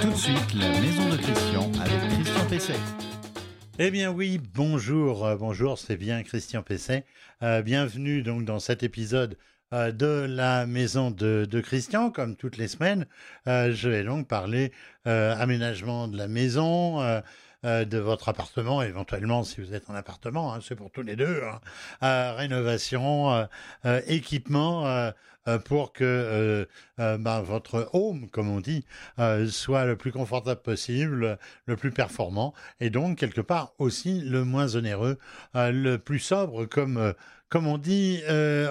Tout 0.00 0.10
de 0.10 0.16
suite, 0.16 0.54
la 0.54 0.68
maison 0.80 1.08
de 1.08 1.16
Christian 1.16 1.70
avec 1.80 1.98
Christian 2.10 2.46
Pesset. 2.48 2.78
Eh 3.78 3.90
bien 3.90 4.12
oui, 4.12 4.40
bonjour, 4.54 5.26
euh, 5.26 5.36
bonjour, 5.36 5.78
c'est 5.78 5.96
bien 5.96 6.22
Christian 6.22 6.62
Pesset. 6.62 7.04
Euh, 7.42 7.62
bienvenue 7.62 8.22
donc 8.22 8.44
dans 8.44 8.60
cet 8.60 8.82
épisode 8.82 9.36
euh, 9.72 9.90
de 9.90 10.26
la 10.28 10.66
maison 10.66 11.10
de, 11.10 11.60
Christian, 11.60 12.10
comme 12.10 12.36
toutes 12.36 12.58
les 12.58 12.68
semaines. 12.68 13.06
Je 13.46 13.88
vais 13.88 14.04
donc 14.04 14.28
parler 14.28 14.72
aménagement 15.04 16.06
de 16.06 16.16
la 16.16 16.28
maison, 16.28 17.00
euh, 17.64 17.84
de 17.84 17.98
votre 17.98 18.28
appartement, 18.28 18.82
éventuellement 18.82 19.42
si 19.42 19.60
vous 19.60 19.74
êtes 19.74 19.90
en 19.90 19.94
appartement, 19.96 20.54
hein, 20.54 20.60
c'est 20.62 20.76
pour 20.76 20.92
tous 20.92 21.02
les 21.02 21.16
deux, 21.16 21.42
hein. 22.00 22.34
Rénovation, 22.36 23.32
euh, 23.32 23.44
euh, 23.84 24.00
équipement 24.06 25.12
pour 25.64 25.94
que 25.94 26.68
ben, 26.98 27.40
votre 27.40 27.88
home, 27.94 28.28
comme 28.28 28.50
on 28.50 28.60
dit, 28.60 28.84
soit 29.48 29.86
le 29.86 29.96
plus 29.96 30.12
confortable 30.12 30.60
possible, 30.60 31.38
le 31.64 31.76
plus 31.76 31.90
performant, 31.90 32.52
et 32.80 32.90
donc 32.90 33.18
quelque 33.18 33.40
part 33.40 33.72
aussi 33.78 34.20
le 34.20 34.44
moins 34.44 34.76
onéreux, 34.76 35.18
le 35.54 35.96
plus 35.96 36.18
sobre, 36.18 36.66
comme, 36.66 37.14
comme 37.48 37.66
on 37.66 37.78
dit 37.78 38.20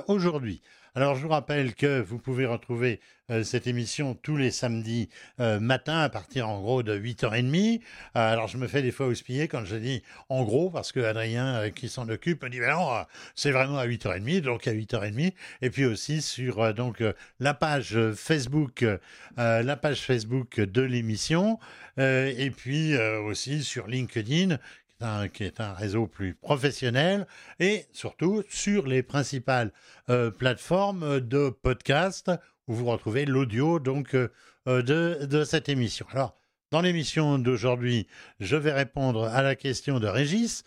aujourd'hui. 0.07 0.61
Alors 0.97 1.13
je 1.13 1.21
vous 1.21 1.29
rappelle 1.29 1.75
que 1.75 2.01
vous 2.01 2.17
pouvez 2.17 2.47
retrouver 2.47 2.99
euh, 3.29 3.43
cette 3.43 3.67
émission 3.67 4.15
tous 4.15 4.35
les 4.35 4.49
samedis 4.49 5.09
euh, 5.39 5.59
matin 5.59 5.99
à 5.99 6.09
partir 6.09 6.49
en 6.49 6.59
gros 6.59 6.81
de 6.81 6.97
8h30. 6.97 7.79
Euh, 7.79 7.79
alors 8.13 8.47
je 8.47 8.57
me 8.57 8.65
fais 8.65 8.81
des 8.81 8.89
fois 8.89 9.05
houspiller 9.05 9.47
quand 9.47 9.63
je 9.63 9.75
dis 9.75 10.01
en 10.29 10.43
gros 10.43 10.71
parce 10.71 10.91
que 10.91 10.99
Adrien 10.99 11.57
euh, 11.57 11.69
qui 11.69 11.87
s'en 11.87 12.09
occupe 12.09 12.41
me 12.41 12.49
dit 12.49 12.59
ben 12.59 12.71
non, 12.71 13.05
c'est 13.35 13.51
vraiment 13.51 13.77
à 13.77 13.85
8h30 13.85 14.41
donc 14.41 14.65
à 14.65 14.73
8h30 14.73 15.33
et 15.61 15.69
puis 15.69 15.85
aussi 15.85 16.19
sur 16.19 16.73
donc 16.73 17.03
la 17.39 17.53
page 17.53 17.95
Facebook 18.15 18.83
la 19.37 19.75
page 19.75 20.01
Facebook 20.01 20.59
de 20.59 20.81
l'émission 20.81 21.59
et 21.99 22.51
puis 22.55 22.97
aussi 22.97 23.63
sur 23.63 23.85
LinkedIn 23.85 24.57
qui 25.33 25.43
est 25.43 25.59
un 25.61 25.73
réseau 25.73 26.07
plus 26.07 26.33
professionnel 26.33 27.27
et 27.59 27.85
surtout 27.91 28.43
sur 28.49 28.87
les 28.87 29.03
principales 29.03 29.71
euh, 30.09 30.31
plateformes 30.31 31.19
de 31.19 31.49
podcast 31.49 32.31
où 32.67 32.73
vous 32.73 32.85
retrouvez 32.85 33.25
l'audio 33.25 33.79
donc 33.79 34.15
euh, 34.15 34.29
euh, 34.67 34.81
de, 34.81 35.25
de 35.25 35.43
cette 35.43 35.69
émission. 35.69 36.07
Alors, 36.11 36.35
dans 36.71 36.81
l'émission 36.81 37.37
d'aujourd'hui, 37.37 38.07
je 38.39 38.55
vais 38.55 38.73
répondre 38.73 39.25
à 39.25 39.41
la 39.41 39.55
question 39.55 39.99
de 39.99 40.07
Régis 40.07 40.63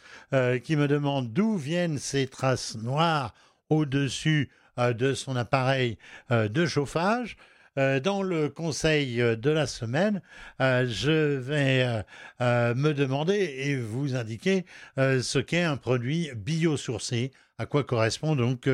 qui 0.64 0.74
me 0.76 0.88
demande 0.88 1.30
d'où 1.34 1.58
viennent 1.58 1.98
ces 1.98 2.26
traces 2.26 2.76
noires 2.76 3.34
au-dessus 3.68 4.48
de 4.78 5.12
son 5.12 5.36
appareil 5.36 5.98
de 6.30 6.64
chauffage. 6.64 7.36
Euh, 7.78 8.00
dans 8.00 8.22
le 8.22 8.48
conseil 8.48 9.22
euh, 9.22 9.36
de 9.36 9.50
la 9.50 9.66
semaine, 9.66 10.22
euh, 10.60 10.86
je 10.88 11.36
vais 11.36 12.04
me 12.40 12.92
demander 12.92 13.34
et 13.34 13.76
vous 13.76 14.16
indiquer 14.16 14.64
ce 14.96 15.38
qu'est 15.38 15.62
un 15.62 15.76
produit 15.76 16.30
biosourcé, 16.34 17.32
à 17.58 17.66
quoi 17.66 17.84
correspond 17.84 18.34
donc 18.34 18.68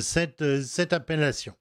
cette, 0.00 0.62
cette 0.62 0.92
appellation. 0.92 1.54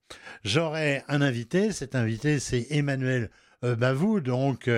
J'aurai 0.43 1.03
un 1.07 1.21
invité, 1.21 1.71
cet 1.71 1.95
invité 1.95 2.39
c'est 2.39 2.67
Emmanuel 2.69 3.30
Bavou, 3.61 4.19
donc 4.19 4.69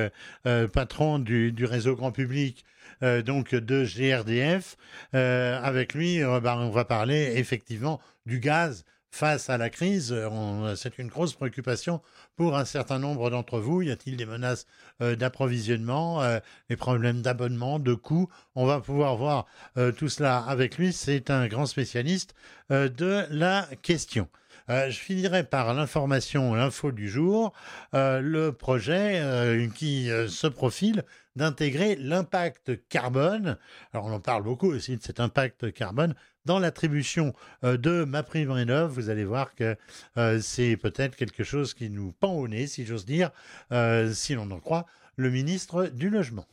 patron 0.74 1.20
du, 1.20 1.54
réseau 1.66 1.96
grand 1.96 2.12
public 2.12 2.66
donc 3.02 3.54
de 3.54 3.86
GRDF. 3.86 4.76
Avec 5.14 5.94
lui, 5.94 6.22
bah, 6.22 6.58
on 6.58 6.72
va 6.72 6.86
parler 6.86 7.34
effectivement 7.36 8.02
du 8.26 8.40
gaz 8.40 8.86
face 9.16 9.50
à 9.50 9.58
la 9.58 9.70
crise. 9.70 10.12
Euh, 10.12 10.28
on- 10.30 10.76
C'est 10.76 10.98
une 10.98 11.08
grosse 11.08 11.34
préoccupation 11.34 12.02
pour 12.36 12.58
un 12.58 12.66
certain 12.66 13.00
nombre 13.00 13.30
d'entre 13.30 13.60
vous. 13.60 13.82
Y 13.82 13.92
a-t-il 13.92 14.18
des 14.18 14.26
menaces 14.26 14.66
euh, 15.02 15.16
d'approvisionnement, 15.16 16.22
euh, 16.22 16.40
des 16.70 16.76
problèmes 16.76 17.22
d'abonnement, 17.22 17.80
de 17.80 17.94
coûts? 17.94 18.28
On 18.56 18.66
va 18.66 18.82
pouvoir 18.82 19.16
voir 19.16 19.46
euh, 19.78 19.94
tout 19.94 20.10
cela 20.10 20.40
avec 20.40 20.78
lui. 20.78 20.92
C'est 20.92 21.30
un 21.30 21.48
grand 21.48 21.66
spécialiste 21.66 22.36
euh, 22.72 22.90
de 22.90 23.24
la 23.30 23.68
question. 23.82 24.28
Euh, 24.70 24.90
je 24.90 24.98
finirai 25.00 25.44
par 25.44 25.74
l'information, 25.74 26.54
l'info 26.56 26.92
du 26.92 27.08
jour, 27.08 27.54
euh, 27.94 28.20
le 28.20 28.52
projet 28.52 29.20
euh, 29.22 29.68
qui 29.70 30.10
euh, 30.10 30.28
se 30.28 30.48
profile 30.48 31.04
d'intégrer 31.36 31.96
l'impact 31.96 32.88
carbone. 32.90 33.58
Alors 33.94 34.08
on 34.08 34.12
en 34.14 34.20
parle 34.20 34.44
beaucoup 34.44 34.72
aussi 34.72 34.98
de 34.98 35.04
cet 35.04 35.20
impact 35.20 35.72
carbone 35.72 36.16
dans 36.46 36.60
l'attribution 36.60 37.34
euh, 37.64 37.78
de 37.78 38.04
ma 38.04 38.24
prime 38.24 38.52
rénov. 38.52 38.92
Vous 38.92 39.10
allez 39.10 39.26
voir 39.26 39.56
que 39.56 39.76
euh, 40.18 40.40
c'est 40.42 40.78
peut-être 40.78 41.16
quelque 41.16 41.44
chose 41.44 41.74
qui 41.74 41.90
nous 41.90 42.12
pend 42.12 42.34
au 42.34 42.48
nez, 42.48 42.68
si 42.68 42.86
j'ose 42.86 43.06
dire, 43.06 43.32
euh, 43.72 44.14
si 44.14 44.36
l'on 44.36 44.50
en 44.52 44.60
croit 44.60 44.86
le 45.18 45.30
ministre 45.30 45.88
du 45.88 46.10
Logement. 46.10 46.46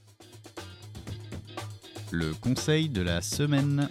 Le 2.10 2.34
conseil 2.34 2.88
de 2.88 3.02
la 3.02 3.22
semaine. 3.22 3.88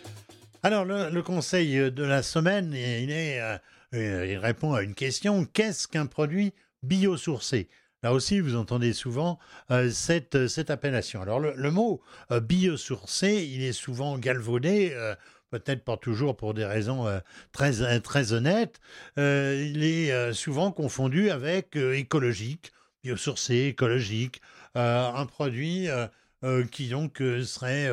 Alors, 0.63 0.85
le, 0.85 1.09
le 1.09 1.21
conseil 1.23 1.91
de 1.91 2.03
la 2.03 2.21
semaine, 2.21 2.73
il, 2.73 3.11
est, 3.11 3.41
euh, 3.41 4.27
il 4.27 4.37
répond 4.37 4.73
à 4.73 4.83
une 4.83 4.93
question. 4.93 5.43
Qu'est-ce 5.45 5.87
qu'un 5.87 6.05
produit 6.05 6.53
biosourcé? 6.83 7.67
Là 8.03 8.13
aussi, 8.13 8.39
vous 8.39 8.55
entendez 8.55 8.93
souvent 8.93 9.39
euh, 9.71 9.89
cette, 9.91 10.47
cette 10.47 10.69
appellation. 10.69 11.21
Alors, 11.21 11.39
le, 11.39 11.53
le 11.55 11.71
mot 11.71 12.01
euh, 12.31 12.39
biosourcé, 12.39 13.47
il 13.51 13.63
est 13.63 13.73
souvent 13.73 14.17
galvaudé, 14.17 14.91
euh, 14.93 15.15
peut-être 15.51 15.83
pas 15.83 15.97
toujours 15.97 16.35
pour 16.35 16.53
des 16.53 16.65
raisons 16.65 17.07
euh, 17.07 17.19
très, 17.51 17.81
euh, 17.81 17.99
très 17.99 18.33
honnêtes. 18.33 18.79
Euh, 19.19 19.69
il 19.69 19.83
est 19.83 20.33
souvent 20.33 20.71
confondu 20.71 21.29
avec 21.29 21.75
écologique, 21.75 22.71
biosourcé, 23.03 23.67
écologique, 23.67 24.41
un 24.75 25.25
produit 25.25 25.87
qui 26.71 26.89
donc 26.89 27.17
serait 27.43 27.89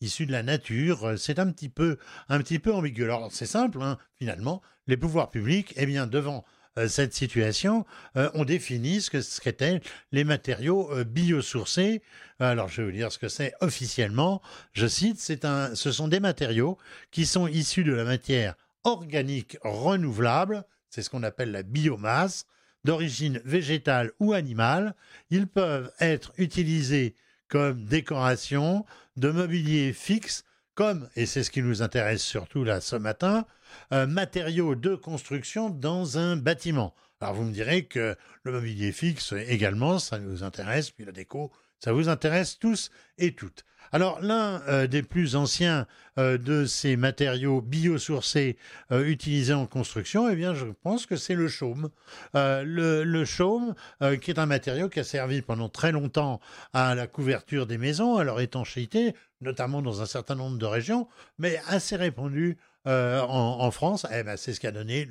issu 0.00 0.26
de 0.26 0.32
la 0.32 0.42
nature. 0.42 1.14
C'est 1.16 1.38
un 1.38 1.50
petit 1.50 1.68
peu, 1.68 1.98
un 2.28 2.38
petit 2.38 2.58
peu 2.58 2.72
ambigu. 2.72 3.04
Alors 3.04 3.30
c'est 3.30 3.46
simple, 3.46 3.80
hein, 3.80 3.98
finalement, 4.16 4.60
les 4.86 4.96
pouvoirs 4.96 5.30
publics, 5.30 5.72
eh 5.76 5.86
bien 5.86 6.06
devant 6.06 6.44
cette 6.88 7.14
situation, 7.14 7.86
euh, 8.16 8.30
on 8.34 8.44
définit 8.44 9.00
ce 9.00 9.40
qu'étaient 9.40 9.80
les 10.12 10.24
matériaux 10.24 10.90
euh, 10.92 11.04
biosourcés. 11.04 12.02
Alors 12.38 12.68
je 12.68 12.82
vais 12.82 12.90
vous 12.90 12.96
dire 12.96 13.12
ce 13.12 13.18
que 13.18 13.28
c'est 13.28 13.54
officiellement. 13.60 14.42
Je 14.72 14.86
cite, 14.86 15.18
c'est 15.18 15.44
un, 15.44 15.74
ce 15.74 15.90
sont 15.90 16.08
des 16.08 16.20
matériaux 16.20 16.76
qui 17.10 17.24
sont 17.26 17.46
issus 17.46 17.84
de 17.84 17.94
la 17.94 18.04
matière 18.04 18.56
organique 18.84 19.58
renouvelable. 19.62 20.64
C'est 20.90 21.02
ce 21.02 21.10
qu'on 21.10 21.22
appelle 21.22 21.50
la 21.50 21.62
biomasse 21.62 22.46
d'origine 22.84 23.40
végétale 23.44 24.12
ou 24.20 24.32
animale. 24.32 24.94
Ils 25.30 25.46
peuvent 25.46 25.90
être 25.98 26.32
utilisés 26.36 27.14
comme 27.48 27.84
décoration 27.84 28.84
de 29.16 29.30
mobilier 29.30 29.92
fixe, 29.92 30.44
comme, 30.76 31.08
et 31.16 31.26
c'est 31.26 31.42
ce 31.42 31.50
qui 31.50 31.62
nous 31.62 31.82
intéresse 31.82 32.22
surtout 32.22 32.62
là 32.62 32.80
ce 32.80 32.94
matin, 32.94 33.46
euh, 33.92 34.06
matériaux 34.06 34.76
de 34.76 34.94
construction 34.94 35.70
dans 35.70 36.18
un 36.18 36.36
bâtiment. 36.36 36.94
Alors 37.20 37.34
vous 37.34 37.44
me 37.44 37.52
direz 37.52 37.86
que 37.86 38.14
le 38.44 38.52
mobilier 38.52 38.92
fixe 38.92 39.32
également, 39.48 39.98
ça 39.98 40.18
nous 40.18 40.44
intéresse, 40.44 40.90
puis 40.90 41.06
la 41.06 41.12
déco, 41.12 41.50
ça 41.80 41.92
vous 41.92 42.10
intéresse 42.10 42.58
tous 42.58 42.90
et 43.16 43.34
toutes. 43.34 43.64
Alors 43.92 44.20
l'un 44.20 44.62
euh, 44.68 44.86
des 44.86 45.02
plus 45.02 45.36
anciens 45.36 45.86
euh, 46.18 46.38
de 46.38 46.64
ces 46.64 46.96
matériaux 46.96 47.60
biosourcés 47.60 48.56
euh, 48.90 49.06
utilisés 49.06 49.54
en 49.54 49.66
construction, 49.66 50.28
eh 50.28 50.36
bien 50.36 50.54
je 50.54 50.66
pense 50.82 51.06
que 51.06 51.16
c'est 51.16 51.34
le 51.34 51.48
chaume. 51.48 51.90
Le, 52.34 53.24
chaume, 53.24 53.74
qui 54.20 54.30
est 54.30 54.38
un 54.38 54.46
matériau 54.46 54.88
qui 54.88 55.00
a 55.00 55.04
servi 55.04 55.42
pendant 55.42 55.68
très 55.68 55.92
longtemps 55.92 56.40
à 56.72 56.94
la 56.94 57.06
couverture 57.06 57.66
des 57.66 57.78
maisons, 57.78 58.16
à 58.16 58.24
leur 58.24 58.40
étanchéité, 58.40 59.14
notamment 59.40 59.82
dans 59.82 60.02
un 60.02 60.06
certain 60.06 60.34
nombre 60.34 60.58
de 60.58 60.66
régions, 60.66 61.08
mais 61.38 61.60
assez 61.66 61.96
répandu 61.96 62.56
en, 62.84 63.70
France. 63.70 64.06
Eh 64.12 64.22
ben, 64.22 64.36
c'est 64.36 64.52
ce 64.52 64.60
qui 64.60 64.66
a 64.66 64.72
donné 64.72 65.08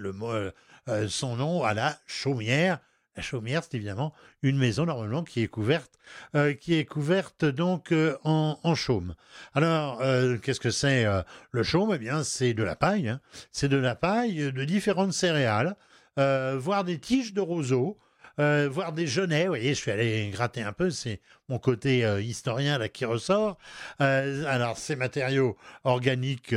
son 1.08 1.35
nom 1.35 1.64
à 1.64 1.73
la 1.73 1.97
chaumière. 2.05 2.79
La 3.16 3.22
chaumière, 3.22 3.64
c'est 3.64 3.76
évidemment 3.76 4.14
une 4.41 4.58
maison 4.58 4.85
normalement 4.85 5.23
qui 5.23 5.41
est 5.41 5.47
couverte, 5.47 5.91
euh, 6.35 6.53
qui 6.53 6.73
est 6.73 6.84
couverte 6.84 7.46
donc 7.46 7.94
euh, 7.94 8.17
en, 8.26 8.76
chaume. 8.76 9.16
Alors, 9.53 10.02
euh, 10.02 10.38
qu'est-ce 10.38 10.59
que 10.59 10.70
c'est 10.70 11.06
le 11.52 11.64
chaume? 11.64 11.91
Eh 11.96 11.97
bien, 11.97 12.23
c'est 12.23 12.53
de 12.53 12.64
la 12.64 12.76
paille. 12.76 13.08
hein. 13.08 13.22
C'est 13.53 13.70
de 13.70 13.78
la 13.78 13.96
paille 13.96 14.52
de 14.52 14.66
différentes 14.66 15.14
céréales, 15.14 15.78
voire 16.17 16.84
des 16.84 17.00
tiges 17.00 17.34
de 17.34 17.40
roseaux, 17.40 17.97
euh, 18.40 18.67
voire 18.70 18.91
des 18.91 19.08
genêts. 19.08 19.44
Vous 19.44 19.52
voyez, 19.52 19.70
je 19.70 19.79
suis 19.79 19.91
allé 19.91 20.29
gratter 20.32 20.62
un 20.62 20.73
peu, 20.73 20.90
c'est 20.90 21.22
mon 21.47 21.58
côté 21.58 22.00
historien 22.22 22.78
là 22.78 22.90
qui 22.90 23.06
ressort. 23.06 23.58
Alors, 24.00 24.78
ces 24.78 24.97
matériaux 24.97 25.56
organiques 25.85 26.53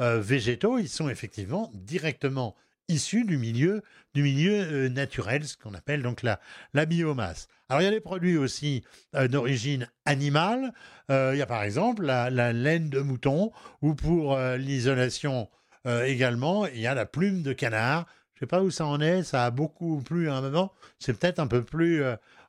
végétaux, 0.00 0.78
ils 0.78 0.88
sont 0.88 1.08
effectivement 1.08 1.70
directement 1.74 2.56
issus 2.90 3.24
du 3.24 3.38
milieu, 3.38 3.82
du 4.14 4.22
milieu 4.22 4.60
euh, 4.60 4.88
naturel, 4.88 5.44
ce 5.44 5.56
qu'on 5.56 5.74
appelle 5.74 6.02
donc 6.02 6.22
la, 6.22 6.38
biomasse. 6.86 7.48
Alors, 7.68 7.82
il 7.82 7.84
y 7.84 7.88
a 7.88 7.92
des 7.92 8.00
produits 8.00 8.36
aussi 8.36 8.82
euh, 9.14 9.28
d'origine 9.28 9.88
animale. 10.04 10.72
Euh, 11.10 11.30
il 11.34 11.38
y 11.38 11.42
a 11.42 11.46
par 11.46 11.62
exemple 11.62 12.02
la, 12.02 12.30
la 12.30 12.52
laine 12.52 12.90
de 12.90 13.00
mouton, 13.00 13.52
ou 13.82 13.94
pour 13.94 14.36
l'isolation 14.38 15.48
également, 16.04 16.66
il 16.66 16.80
y 16.80 16.86
a 16.86 16.94
la 16.94 17.06
plume 17.06 17.42
de 17.42 17.54
canard. 17.54 18.06
Je 18.34 18.40
sais 18.40 18.46
pas 18.46 18.60
où 18.62 18.70
ça 18.70 18.84
en 18.84 19.00
est, 19.00 19.22
ça 19.22 19.46
a 19.46 19.50
beaucoup 19.50 20.02
plu 20.02 20.28
à 20.28 20.34
un 20.34 20.42
moment. 20.42 20.72
C'est 20.98 21.18
peut-être 21.18 21.38
un 21.38 21.46
peu 21.46 21.62
plus, 21.62 22.02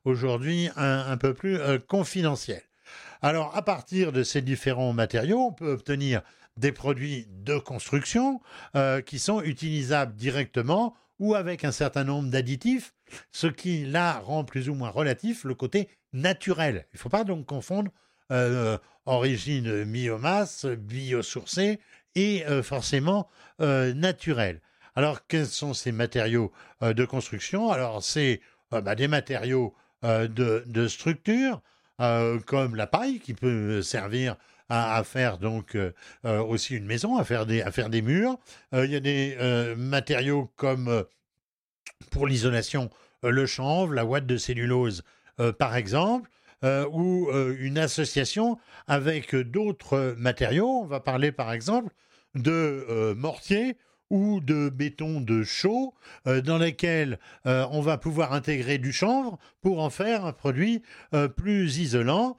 aujourd'hui 0.03 0.69
un, 0.75 1.15
peu 1.15 1.33
plus 1.33 1.57
confidentiels. 1.87 2.63
Alors, 3.21 3.55
à 3.55 3.61
partir 3.61 4.11
de 4.11 4.23
ces 4.23 4.41
différents 4.41 4.91
matériaux, 4.91 5.39
on 5.39 5.53
peut 5.53 5.71
obtenir 5.71 6.23
des 6.57 6.71
produits 6.71 7.27
de 7.29 7.57
construction 7.57 8.41
qui 9.05 9.19
sont 9.19 9.41
utilisables 9.41 10.15
directement 10.15 10.95
ou 11.19 11.35
avec 11.35 11.63
un 11.63 11.71
certain 11.71 12.03
nombre 12.03 12.29
d'additifs, 12.29 12.93
ce 13.31 13.47
qui 13.47 13.85
là 13.85 14.19
rend 14.19 14.43
plus 14.43 14.69
ou 14.69 14.73
moins 14.73 14.89
relatif 14.89 15.43
le 15.43 15.55
côté 15.55 15.87
naturel. 16.13 16.85
Il 16.93 16.97
ne 16.97 16.99
faut 16.99 17.09
pas 17.09 17.23
donc 17.23 17.45
confondre 17.45 17.91
origine 19.05 19.83
biomasse, 19.83 20.65
biosourcée 20.65 21.79
et 22.15 22.43
forcément 22.63 23.29
naturelle. 23.59 24.61
Alors, 24.95 25.25
quels 25.27 25.47
sont 25.47 25.73
ces 25.73 25.91
matériaux 25.91 26.51
euh, 26.83 26.93
de 26.93 27.05
construction? 27.05 27.71
Alors, 27.71 28.03
c'est 28.03 28.41
euh, 28.73 28.81
bah, 28.81 28.95
des 28.95 29.07
matériaux 29.07 29.73
euh, 30.03 30.27
de, 30.27 30.87
structure, 30.87 31.61
comme 32.47 32.75
la 32.75 32.87
paille, 32.87 33.19
qui 33.19 33.35
peut 33.35 33.83
servir 33.83 34.35
à, 34.71 35.03
faire 35.03 35.37
donc 35.37 35.77
aussi 36.23 36.75
une 36.75 36.85
maison, 36.85 37.17
à 37.17 37.23
faire 37.23 37.45
des, 37.45 38.01
murs. 38.01 38.37
Il 38.73 38.89
y 38.89 38.95
a 38.95 38.99
des 38.99 39.35
matériaux 39.77 40.49
comme, 40.55 41.03
pour 42.09 42.25
l'isolation, 42.25 42.89
le 43.21 43.45
chanvre, 43.45 43.93
la 43.93 44.05
ouate 44.05 44.25
de 44.25 44.37
cellulose, 44.37 45.03
par 45.59 45.75
exemple. 45.75 46.29
ou 46.63 47.29
une 47.59 47.77
association 47.77 48.57
avec 48.87 49.35
d'autres 49.35 50.15
matériaux. 50.17 50.81
On 50.83 50.85
va 50.85 50.99
parler 50.99 51.31
par 51.31 51.51
exemple 51.51 51.93
de 52.35 53.13
mortier 53.17 53.75
ou 54.11 54.41
de 54.41 54.69
béton 54.69 55.21
de 55.21 55.41
chaux 55.41 55.95
euh, 56.27 56.41
dans 56.41 56.57
lesquels 56.57 57.17
euh, 57.47 57.65
on 57.71 57.81
va 57.81 57.97
pouvoir 57.97 58.33
intégrer 58.33 58.77
du 58.77 58.91
chanvre 58.91 59.39
pour 59.61 59.81
en 59.81 59.89
faire 59.89 60.25
un 60.25 60.33
produit 60.33 60.83
euh, 61.13 61.27
plus 61.29 61.77
isolant. 61.77 62.37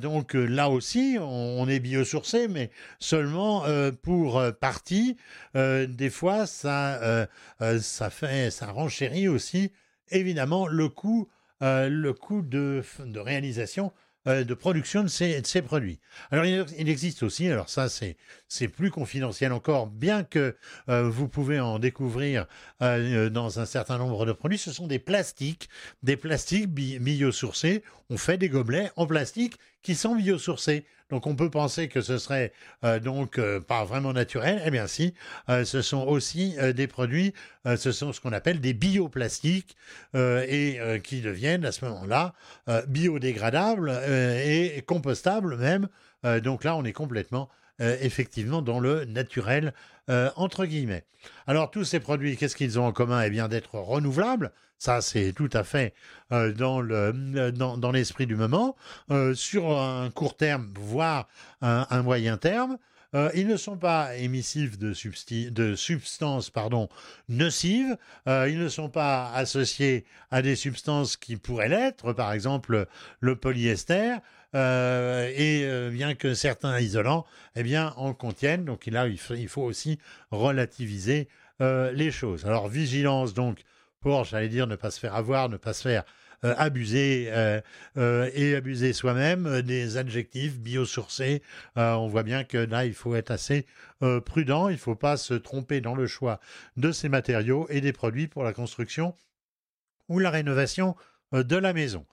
donc 0.00 0.34
là 0.34 0.68
aussi, 0.68 1.16
on, 1.20 1.68
est 1.68 1.78
biosourcé, 1.78 2.48
mais 2.48 2.70
seulement 2.98 3.64
pour 4.02 4.42
partie. 4.60 5.16
des 5.54 6.10
fois, 6.10 6.46
ça, 6.46 7.28
ça 7.80 8.10
fait, 8.10 8.50
ça 8.50 8.66
renchérit 8.66 9.28
aussi 9.28 9.72
évidemment 10.10 10.66
le 10.66 10.88
coût, 10.88 11.28
de, 11.60 12.82
réalisation 13.16 13.92
de 14.26 14.54
production 14.54 15.02
de 15.02 15.08
ces, 15.08 15.62
produits. 15.62 15.98
Alors 16.30 16.44
il, 16.44 16.88
existe 16.88 17.22
aussi, 17.22 17.48
alors 17.48 17.68
ça 17.68 17.88
c'est 17.88 18.68
plus 18.68 18.90
confidentiel 18.90 19.52
encore, 19.52 19.86
bien 19.88 20.22
que 20.22 20.56
euh, 20.88 21.08
vous 21.08 21.28
pouvez 21.28 21.58
en 21.58 21.78
découvrir 21.78 22.46
euh, 22.82 23.30
dans 23.30 23.58
un 23.58 23.66
certain 23.66 23.98
nombre 23.98 24.24
de 24.26 24.32
produits, 24.32 24.58
ce 24.58 24.72
sont 24.72 24.86
des 24.86 24.98
plastiques, 24.98 25.68
des 26.02 26.16
plastiques 26.16 26.68
biosourcés. 26.68 27.82
On 28.10 28.16
fait 28.16 28.38
des 28.38 28.48
gobelets 28.48 28.90
en 28.96 29.06
plastique 29.06 29.58
qui 29.82 29.94
sont 29.94 30.14
biosourcés. 30.14 30.84
Donc 31.10 31.26
on 31.26 31.36
peut 31.36 31.50
penser 31.50 31.88
que 31.88 32.00
ce 32.00 32.16
serait 32.16 32.52
euh, 32.84 32.98
donc 32.98 33.38
euh, 33.38 33.60
pas 33.60 33.84
vraiment 33.84 34.14
naturel. 34.14 34.62
Eh 34.64 34.70
bien 34.70 34.86
si, 34.86 35.12
euh, 35.50 35.62
ce 35.64 35.82
sont 35.82 36.06
aussi 36.06 36.56
des 36.74 36.86
produits, 36.86 37.34
ce 37.64 37.92
sont 37.92 38.12
ce 38.12 38.20
qu'on 38.20 38.32
appelle 38.32 38.60
des 38.60 38.72
bioplastiques 38.72 39.76
et 40.14 40.78
qui 41.04 41.20
deviennent 41.20 41.64
à 41.64 41.72
ce 41.72 41.84
moment-là 41.84 42.34
biodégradables 42.88 43.90
et 44.44 44.82
compostables 44.86 45.56
même. 45.56 45.88
donc 46.42 46.64
là, 46.64 46.76
on 46.76 46.84
est 46.84 46.92
complètement 46.92 47.48
effectivement 48.00 48.62
dans 48.62 48.80
le 48.80 49.04
naturel 49.04 49.74
entre 50.36 50.66
guillemets. 50.66 51.04
Alors 51.46 51.70
tous 51.70 51.84
ces 51.84 52.00
produits, 52.00 52.36
qu'est-ce 52.36 52.56
qu'ils 52.56 52.78
ont 52.78 52.86
en 52.86 52.92
commun? 52.92 53.22
Eh 53.22 53.30
bien 53.30 53.48
d'être 53.48 53.74
renouvelables. 53.74 54.52
Ça, 54.82 55.00
c'est 55.00 55.32
tout 55.32 55.48
à 55.52 55.62
fait 55.62 55.94
euh, 56.32 56.52
dans, 56.52 56.80
le, 56.80 57.52
dans, 57.52 57.92
l'esprit 57.92 58.26
du 58.26 58.34
moment. 58.34 58.74
Euh, 59.12 59.32
sur 59.32 59.78
un 59.80 60.10
court 60.10 60.36
terme, 60.36 60.72
voire 60.74 61.28
un, 61.60 62.02
moyen 62.02 62.36
terme, 62.36 62.78
euh, 63.14 63.30
ils 63.36 63.46
ne 63.46 63.56
sont 63.56 63.76
pas 63.76 64.16
émissifs 64.16 64.80
de, 64.80 64.92
de 65.50 65.76
substances 65.76 66.50
pardon, 66.50 66.88
nocives. 67.28 67.96
ils 68.26 68.58
ne 68.58 68.68
sont 68.68 68.88
pas 68.88 69.30
associés 69.34 70.04
à 70.32 70.42
des 70.42 70.56
substances 70.56 71.16
qui 71.16 71.36
pourraient 71.36 71.68
l'être, 71.68 72.12
par 72.12 72.32
exemple 72.32 72.88
le 73.20 73.36
polyester. 73.36 74.16
Et 74.54 75.88
bien 75.90 76.14
que 76.14 76.34
certains 76.34 76.78
isolants 76.80 77.24
eh 77.56 77.62
bien, 77.62 77.94
en 77.96 78.14
contiennent, 78.14 78.64
donc 78.64 78.86
là, 78.86 79.08
il 79.08 79.18
faut, 79.18 79.34
il 79.34 79.48
faut 79.48 79.62
aussi 79.62 79.98
relativiser 80.30 81.28
les 81.60 82.10
choses. 82.10 82.44
Alors, 82.44 82.68
vigilance 82.68 83.34
donc 83.34 83.62
pour, 84.00 84.24
j'allais 84.24 84.48
dire, 84.48 84.66
ne 84.66 84.76
pas 84.76 84.90
se 84.90 85.00
faire 85.00 85.14
avoir, 85.14 85.48
ne 85.48 85.56
pas 85.56 85.72
se 85.72 85.82
faire 85.82 86.04
euh, 86.44 86.54
abuser 86.58 87.28
euh, 87.30 87.60
euh, 87.96 88.28
et 88.34 88.56
abuser 88.56 88.92
soi-même 88.92 89.62
des 89.62 89.96
adjectifs 89.96 90.58
biosourcés. 90.58 91.40
on 91.76 92.08
voit 92.08 92.24
bien 92.24 92.42
que 92.42 92.58
là, 92.58 92.84
il 92.84 92.94
faut 92.94 93.14
être 93.14 93.30
assez 93.30 93.66
prudent, 94.24 94.68
il 94.68 94.72
ne 94.72 94.78
faut 94.78 94.96
pas 94.96 95.16
se 95.16 95.34
tromper 95.34 95.80
dans 95.80 95.94
le 95.94 96.08
choix 96.08 96.40
de 96.76 96.90
ces 96.90 97.08
matériaux 97.08 97.66
et 97.70 97.80
des 97.80 97.92
produits 97.92 98.26
pour 98.26 98.42
la 98.42 98.52
construction 98.52 99.14
ou 100.08 100.18
la 100.18 100.30
rénovation 100.30 100.96
de 101.32 101.56
la 101.56 101.72
maison. 101.72 102.04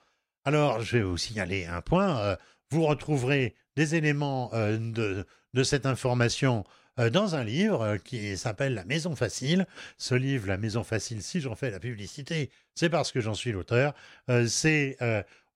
Alors, 0.44 0.80
je 0.80 0.98
vais 0.98 1.02
vous 1.02 1.18
signaler 1.18 1.66
un 1.66 1.80
point. 1.82 2.36
vous 2.70 2.84
retrouverez 2.86 3.54
des 3.76 3.94
éléments 3.94 4.50
de, 4.52 5.26
de 5.54 5.62
cette 5.62 5.86
information 5.86 6.64
euh, 6.98 7.10
dans 7.10 7.34
un 7.34 7.44
livre 7.44 7.82
euh, 7.82 7.96
qui 7.98 8.36
s'appelle 8.36 8.74
La 8.74 8.84
Maison 8.84 9.14
Facile. 9.16 9.66
Ce 9.96 10.14
livre, 10.14 10.48
La 10.48 10.56
Maison 10.56 10.84
Facile, 10.84 11.22
si 11.22 11.40
j'en 11.40 11.54
fais 11.54 11.70
la 11.70 11.80
publicité, 11.80 12.50
c'est 12.74 12.90
parce 12.90 13.12
que 13.12 13.20
j'en 13.20 13.34
suis 13.34 13.52
l'auteur. 13.52 13.94
Euh, 14.28 14.46
c'est 14.46 14.96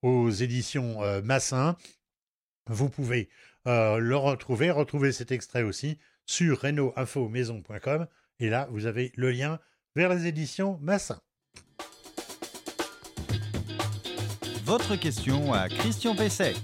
aux 0.03 0.31
éditions 0.31 1.01
Massin. 1.23 1.77
Vous 2.67 2.91
pouvez 2.91 3.31
le 3.65 4.15
retrouver, 4.17 4.71
retrouver 4.71 5.13
cet 5.13 5.33
extrait 5.33 5.63
aussi 5.63 5.99
sur 6.27 6.61
reno-info-maison.com. 6.61 8.07
Et 8.39 8.51
là, 8.51 8.69
vous 8.71 8.85
avez 8.85 9.13
le 9.17 9.31
lien 9.31 9.61
vers 9.97 10.13
les 10.13 10.27
éditions 10.27 10.79
Massin. 10.83 11.23
Votre 14.77 14.97
question 14.97 15.53
à 15.53 15.69
Christian 15.69 16.17
Pesset. 16.17 16.55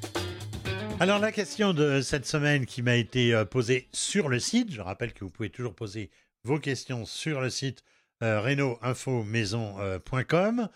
Alors 0.98 1.20
la 1.20 1.30
question 1.30 1.72
de 1.72 2.00
cette 2.00 2.26
semaine 2.26 2.66
qui 2.66 2.82
m'a 2.82 2.96
été 2.96 3.32
euh, 3.32 3.44
posée 3.44 3.86
sur 3.92 4.28
le 4.28 4.40
site, 4.40 4.72
je 4.72 4.80
rappelle 4.80 5.12
que 5.12 5.22
vous 5.22 5.30
pouvez 5.30 5.48
toujours 5.48 5.76
poser 5.76 6.10
vos 6.42 6.58
questions 6.58 7.06
sur 7.06 7.40
le 7.40 7.50
site 7.50 7.84
euh, 8.24 8.40
reno-info-maison.com, 8.40 10.68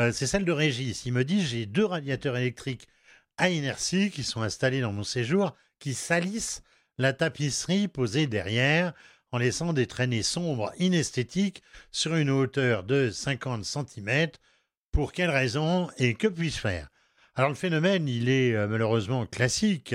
euh, 0.00 0.10
c'est 0.10 0.26
celle 0.26 0.44
de 0.44 0.50
Régis. 0.50 1.06
Il 1.06 1.12
me 1.12 1.22
dit 1.22 1.46
j'ai 1.46 1.64
deux 1.64 1.84
radiateurs 1.84 2.36
électriques 2.36 2.88
à 3.36 3.50
inertie 3.50 4.10
qui 4.10 4.24
sont 4.24 4.42
installés 4.42 4.80
dans 4.80 4.92
mon 4.92 5.04
séjour 5.04 5.54
qui 5.78 5.94
salissent 5.94 6.64
la 6.98 7.12
tapisserie 7.12 7.86
posée 7.86 8.26
derrière 8.26 8.94
en 9.30 9.38
laissant 9.38 9.72
des 9.72 9.86
traînées 9.86 10.24
sombres 10.24 10.72
inesthétiques 10.80 11.62
sur 11.92 12.16
une 12.16 12.30
hauteur 12.30 12.82
de 12.82 13.10
50 13.10 13.64
cm. 13.64 14.30
Pour 14.92 15.12
quelle 15.12 15.30
raison 15.30 15.88
et 15.98 16.14
que 16.14 16.26
puis-je 16.26 16.58
faire 16.58 16.88
alors 17.36 17.48
le 17.48 17.56
phénomène, 17.56 18.08
il 18.08 18.28
est 18.28 18.54
euh, 18.54 18.66
malheureusement 18.66 19.24
classique. 19.24 19.94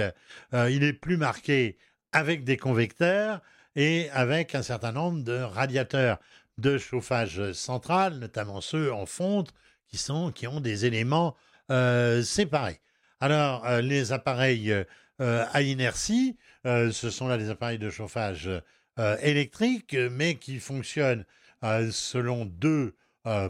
Euh, 0.53 0.71
il 0.71 0.83
est 0.83 0.93
plus 0.93 1.17
marqué 1.17 1.77
avec 2.11 2.43
des 2.43 2.57
convecteurs 2.57 3.41
et 3.75 4.09
avec 4.11 4.55
un 4.55 4.63
certain 4.63 4.91
nombre 4.91 5.23
de 5.23 5.37
radiateurs 5.37 6.17
de 6.57 6.77
chauffage 6.77 7.51
central, 7.51 8.19
notamment 8.19 8.61
ceux 8.61 8.91
en 8.91 9.05
fonte, 9.05 9.53
qui 10.33 10.47
ont 10.47 10.59
des 10.59 10.85
éléments 10.85 11.35
euh, 11.71 12.23
séparés. 12.23 12.81
Alors, 13.19 13.69
les 13.79 14.11
appareils 14.11 14.73
à 15.19 15.61
inertie, 15.61 16.37
ce 16.65 17.09
sont 17.09 17.27
là 17.27 17.37
des 17.37 17.49
appareils 17.49 17.77
de 17.79 17.89
chauffage 17.89 18.49
électrique, 19.21 19.95
mais 20.11 20.35
qui 20.35 20.59
fonctionnent 20.59 21.25
selon 21.91 22.45
deux 22.45 22.95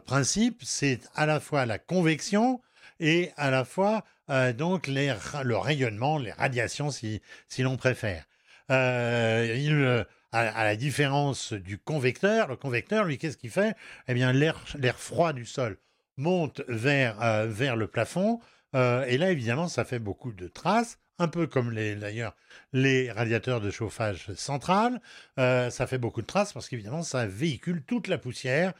principes. 0.06 0.62
C'est 0.64 1.02
à 1.16 1.26
la 1.26 1.40
fois 1.40 1.66
la 1.66 1.80
convection, 1.80 2.62
et 3.00 3.32
à 3.38 3.52
la 3.52 3.66
fois 3.66 4.04
euh, 4.30 4.54
donc 4.54 4.88
le 4.88 5.56
rayonnement, 5.56 6.18
les 6.18 6.32
radiations 6.32 6.92
si, 6.92 7.22
l'on 7.60 7.78
préfère. 7.78 8.26
Euh, 8.72 9.56
il, 9.58 10.06
à, 10.32 10.64
la 10.64 10.76
différence 10.76 11.54
du 11.54 11.78
convecteur, 11.78 12.48
le 12.48 12.56
convecteur, 12.56 13.06
lui, 13.06 13.18
qu'est-ce 13.18 13.38
qu'il 13.38 13.52
fait? 13.52 13.76
Eh 14.08 14.14
bien, 14.14 14.34
l'air 14.34 14.58
froid 14.98 15.34
du 15.34 15.46
sol 15.46 15.78
monte 16.18 16.62
vers, 16.68 17.22
euh, 17.22 17.46
vers 17.48 17.76
le 17.76 17.88
plafond, 17.88 18.40
et 18.74 19.18
là, 19.18 19.32
évidemment, 19.32 19.70
ça 19.70 19.86
fait 19.86 20.00
beaucoup 20.00 20.34
de 20.34 20.50
traces, 20.50 21.00
un 21.18 21.28
peu 21.28 21.48
comme 21.48 21.74
d'ailleurs 21.74 22.36
les 22.74 23.12
radiateurs 23.12 23.62
de 23.62 23.72
chauffage 23.72 24.34
central. 24.36 25.00
ça 25.38 25.88
fait 25.88 25.98
beaucoup 25.98 26.22
de 26.22 26.28
traces 26.28 26.54
parce 26.54 26.68
qu'évidemment, 26.68 27.04
ça 27.04 27.26
véhicule 27.26 27.84
toute 27.84 28.08
la 28.08 28.18
poussière 28.18 28.74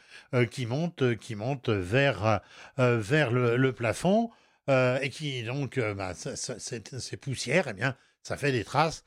qui 0.50 0.66
monte, 0.66 1.16
qui 1.16 1.34
monte 1.34 1.70
vers, 1.70 2.40
vers 2.76 3.30
le, 3.30 3.72
plafond 3.72 4.30
et 4.68 5.08
qui 5.10 5.42
donc, 5.44 5.78
bah, 5.78 6.14
ces 6.14 7.16
poussières, 7.16 7.68
eh 7.68 7.72
bien, 7.72 7.96
ça 8.22 8.36
fait 8.36 8.52
des 8.52 8.64
traces 8.64 9.02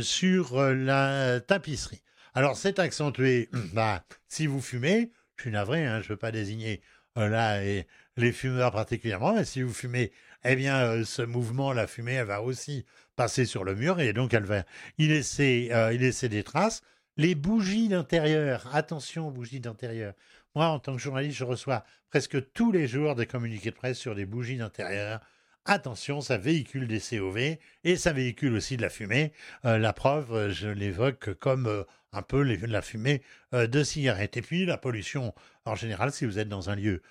sur 0.00 0.60
la 0.60 1.40
tapisserie. 1.40 2.02
Alors, 2.34 2.56
c'est 2.56 2.80
accentué, 2.80 3.48
bah, 3.72 4.04
si 4.28 4.46
vous 4.46 4.60
fumez, 4.60 5.12
je 5.36 5.42
suis 5.42 5.50
navré, 5.50 5.86
hein, 5.86 6.00
je 6.00 6.06
ne 6.06 6.08
veux 6.10 6.16
pas 6.16 6.32
désigner 6.32 6.82
là, 7.16 7.64
et 7.64 7.86
les 8.16 8.32
fumeurs 8.32 8.72
particulièrement. 8.72 9.38
Et 9.38 9.44
si 9.44 9.62
vous 9.62 9.72
fumez, 9.72 10.12
eh 10.44 10.56
bien, 10.56 11.04
ce 11.04 11.22
mouvement, 11.22 11.72
la 11.72 11.86
fumée, 11.86 12.14
elle 12.14 12.26
va 12.26 12.42
aussi 12.42 12.84
passer 13.16 13.44
sur 13.46 13.64
le 13.64 13.74
mur 13.74 14.00
et 14.00 14.12
donc 14.12 14.34
elle 14.34 14.44
va 14.44 14.64
y 14.98 15.06
laisser, 15.06 15.70
laisser 15.98 16.28
des 16.28 16.42
traces. 16.42 16.82
Les 17.16 17.34
bougies 17.34 17.88
d'intérieur, 17.88 18.68
attention 18.74 19.28
aux 19.28 19.30
bougies 19.30 19.60
d'intérieur. 19.60 20.14
Moi, 20.54 20.66
en 20.66 20.78
tant 20.78 20.94
que 20.94 21.02
journaliste, 21.02 21.38
je 21.38 21.44
reçois 21.44 21.84
presque 22.10 22.52
tous 22.52 22.70
les 22.70 22.86
jours 22.86 23.14
des 23.14 23.26
communiqués 23.26 23.70
de 23.70 23.76
presse 23.76 23.98
sur 23.98 24.14
des 24.14 24.24
bougies 24.24 24.56
d'intérieur. 24.56 25.20
Attention, 25.66 26.20
ça 26.20 26.36
véhicule 26.36 26.86
des 26.86 27.00
COV 27.00 27.56
et 27.84 27.96
ça 27.96 28.12
véhicule 28.12 28.54
aussi 28.54 28.76
de 28.76 28.82
la 28.82 28.90
fumée. 28.90 29.32
Euh, 29.64 29.78
la 29.78 29.94
preuve, 29.94 30.32
euh, 30.32 30.50
je 30.50 30.68
l'évoque 30.68 31.32
comme 31.34 31.66
euh, 31.66 31.84
un 32.12 32.20
peu 32.20 32.42
la 32.42 32.82
fumée 32.82 33.22
de 33.52 33.82
cigarette. 33.82 34.36
Et 34.36 34.42
puis 34.42 34.66
la 34.66 34.78
pollution, 34.78 35.34
en 35.64 35.74
général, 35.74 36.12
si 36.12 36.26
vous 36.26 36.38
êtes 36.38 36.48
dans 36.48 36.70
un 36.70 36.76
lieu 36.76 37.02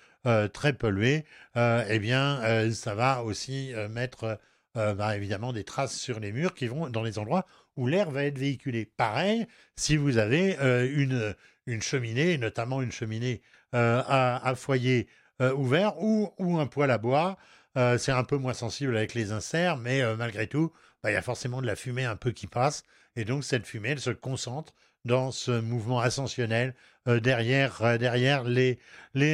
très 0.52 0.72
pollué, 0.72 1.24
eh 1.56 1.98
bien, 1.98 2.70
ça 2.72 2.94
va 2.94 3.22
aussi 3.22 3.72
mettre 3.90 4.38
bah, 4.74 5.16
évidemment 5.16 5.52
des 5.52 5.64
traces 5.64 5.96
sur 5.96 6.20
les 6.20 6.32
murs 6.32 6.54
qui 6.54 6.66
vont 6.66 6.88
dans 6.88 7.02
les 7.02 7.18
endroits 7.18 7.46
où 7.76 7.86
l'air 7.86 8.10
va 8.10 8.24
être 8.24 8.38
véhiculé. 8.38 8.86
Pareil, 8.96 9.46
si 9.76 9.96
vous 9.96 10.18
avez 10.18 10.56
une, 10.94 11.34
une 11.66 11.82
cheminée, 11.82 12.38
notamment 12.38 12.82
une 12.82 12.92
cheminée 12.92 13.42
à, 13.72 14.54
foyer 14.56 15.08
ouvert 15.40 16.00
ou, 16.00 16.32
ou 16.38 16.58
un 16.58 16.66
poêle 16.66 16.90
à 16.90 16.98
bois, 16.98 17.36
euh, 17.76 17.98
c'est 17.98 18.12
un 18.12 18.24
peu 18.24 18.36
moins 18.36 18.54
sensible 18.54 18.96
avec 18.96 19.14
les 19.14 19.32
inserts, 19.32 19.76
mais 19.76 20.00
euh, 20.02 20.16
malgré 20.16 20.46
tout, 20.46 20.72
bah, 21.02 21.10
il 21.10 21.14
y 21.14 21.16
a 21.16 21.22
forcément 21.22 21.60
de 21.60 21.66
la 21.66 21.76
fumée 21.76 22.04
un 22.04 22.16
peu 22.16 22.30
qui 22.30 22.46
passe. 22.46 22.84
Et 23.16 23.24
donc, 23.24 23.44
cette 23.44 23.66
fumée, 23.66 23.90
elle 23.90 24.00
se 24.00 24.10
concentre 24.10 24.74
dans 25.04 25.30
ce 25.30 25.50
mouvement 25.60 26.00
ascensionnel 26.00 26.74
euh, 27.08 27.20
derrière, 27.20 27.98
derrière 27.98 28.44
les, 28.44 28.78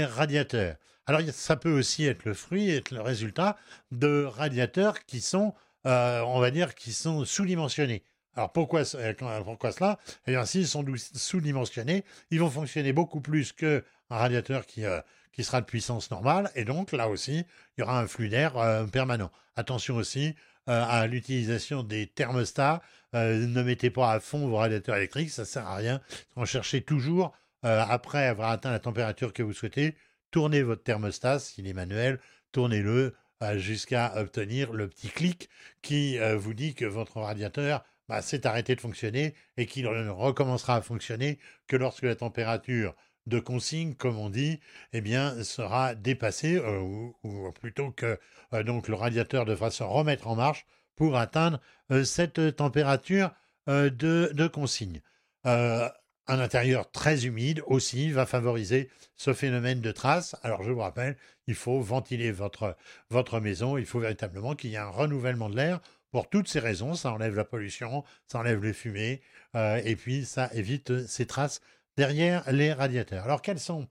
radiateurs. 0.04 0.76
Alors, 1.06 1.20
ça 1.32 1.56
peut 1.56 1.72
aussi 1.72 2.06
être 2.06 2.24
le 2.24 2.34
fruit, 2.34 2.70
être 2.70 2.92
le 2.92 3.00
résultat 3.00 3.56
de 3.90 4.24
radiateurs 4.24 5.04
qui 5.06 5.20
sont, 5.20 5.54
on 5.84 6.40
va 6.40 6.50
dire, 6.50 6.74
qui 6.74 6.92
sont 6.92 7.24
sous-dimensionnés. 7.24 8.04
Alors 8.36 8.52
pourquoi, 8.52 8.84
cela? 8.84 9.98
Eh 10.26 10.30
bien, 10.30 10.44
s'ils 10.44 10.68
sont 10.68 10.84
sous-dimensionnés, 10.96 12.04
ils 12.30 12.38
vont 12.38 12.50
fonctionner 12.50 12.92
beaucoup 12.92 13.20
plus 13.20 13.52
qu'un 13.52 13.82
radiateur 14.08 14.66
qui, 14.66 14.84
qui 15.32 15.44
sera 15.44 15.60
de 15.60 15.66
puissance 15.66 16.10
normale, 16.10 16.50
et 16.54 16.64
donc 16.64 16.92
là 16.92 17.08
aussi, 17.08 17.44
il 17.76 17.80
y 17.80 17.82
aura 17.82 18.00
un 18.00 18.06
flux 18.06 18.28
d'air 18.28 18.56
euh, 18.56 18.84
permanent. 18.86 19.30
Attention 19.56 19.96
aussi 19.96 20.34
euh, 20.68 20.84
à 20.86 21.06
l'utilisation 21.06 21.82
des 21.82 22.06
thermostats. 22.06 22.82
Euh, 23.14 23.46
ne 23.46 23.62
mettez 23.62 23.90
pas 23.90 24.12
à 24.12 24.20
fond 24.20 24.46
vos 24.48 24.56
radiateurs 24.56 24.96
électriques, 24.96 25.30
ça 25.30 25.42
ne 25.42 25.46
sert 25.46 25.66
à 25.66 25.76
rien. 25.76 26.00
Cherchez 26.44 26.82
toujours, 26.82 27.32
après 27.62 28.26
avoir 28.26 28.50
atteint 28.50 28.70
la 28.70 28.78
température 28.78 29.32
que 29.32 29.42
vous 29.42 29.52
souhaitez, 29.52 29.94
tournez 30.30 30.62
votre 30.62 30.82
thermostat, 30.82 31.38
s'il 31.38 31.66
est 31.66 31.74
manuel, 31.74 32.20
tournez-le 32.52 33.14
jusqu'à 33.56 34.14
obtenir 34.16 34.72
le 34.72 34.88
petit 34.88 35.08
clic 35.08 35.50
qui 35.82 36.18
vous 36.36 36.54
dit 36.54 36.74
que 36.74 36.86
votre 36.86 37.20
radiateur 37.20 37.84
bah, 38.08 38.22
s'est 38.22 38.46
arrêté 38.46 38.74
de 38.74 38.80
fonctionner 38.80 39.34
et 39.56 39.66
qu'il 39.66 39.84
ne 39.84 40.08
recommencera 40.08 40.76
à 40.76 40.82
fonctionner 40.82 41.38
que 41.66 41.76
lorsque 41.76 42.02
la 42.02 42.16
température 42.16 42.94
de 43.26 43.38
consigne, 43.38 43.94
comme 43.94 44.18
on 44.18 44.30
dit, 44.30 44.60
eh 44.92 45.00
bien, 45.00 45.42
sera 45.44 45.94
dépassé, 45.94 46.56
euh, 46.56 46.80
ou, 47.22 47.52
plutôt 47.52 47.90
que 47.90 48.18
euh, 48.52 48.62
donc 48.62 48.88
le 48.88 48.94
radiateur 48.94 49.44
devra 49.44 49.70
se 49.70 49.82
remettre 49.82 50.28
en 50.28 50.36
marche 50.36 50.66
pour 50.96 51.16
atteindre 51.16 51.60
euh, 51.90 52.04
cette 52.04 52.56
température 52.56 53.30
de, 53.66 54.48
consigne. 54.48 55.00
un 55.44 55.90
intérieur 56.26 56.90
très 56.90 57.26
humide 57.26 57.62
aussi 57.66 58.10
va 58.10 58.26
favoriser 58.26 58.88
ce 59.16 59.32
phénomène 59.32 59.80
de 59.80 59.92
traces. 59.92 60.34
Alors 60.42 60.64
je 60.64 60.72
vous 60.72 60.80
rappelle, 60.80 61.16
il 61.46 61.54
faut 61.54 61.80
ventiler 61.80 62.32
votre, 62.32 62.76
votre 63.10 63.38
maison, 63.38 63.76
il 63.78 63.86
faut 63.86 64.00
véritablement 64.00 64.56
qu'il 64.56 64.70
y 64.70 64.74
ait 64.74 64.78
un 64.78 64.88
renouvellement 64.88 65.48
de 65.48 65.56
l'air 65.56 65.80
pour 66.10 66.28
toutes 66.28 66.48
ces 66.48 66.58
raisons. 66.58 66.94
Ça 66.94 67.12
enlève 67.12 67.36
la 67.36 67.44
pollution, 67.44 68.02
ça 68.26 68.40
enlève 68.40 68.64
les 68.64 68.72
fumées, 68.72 69.20
et 69.54 69.94
puis 69.94 70.24
ça 70.24 70.50
évite 70.52 71.06
ces 71.06 71.26
traces 71.26 71.60
derrière 71.96 72.50
les 72.50 72.72
radiateurs. 72.72 73.24
Alors, 73.24 73.42
quelles 73.42 73.60
sont, 73.60 73.88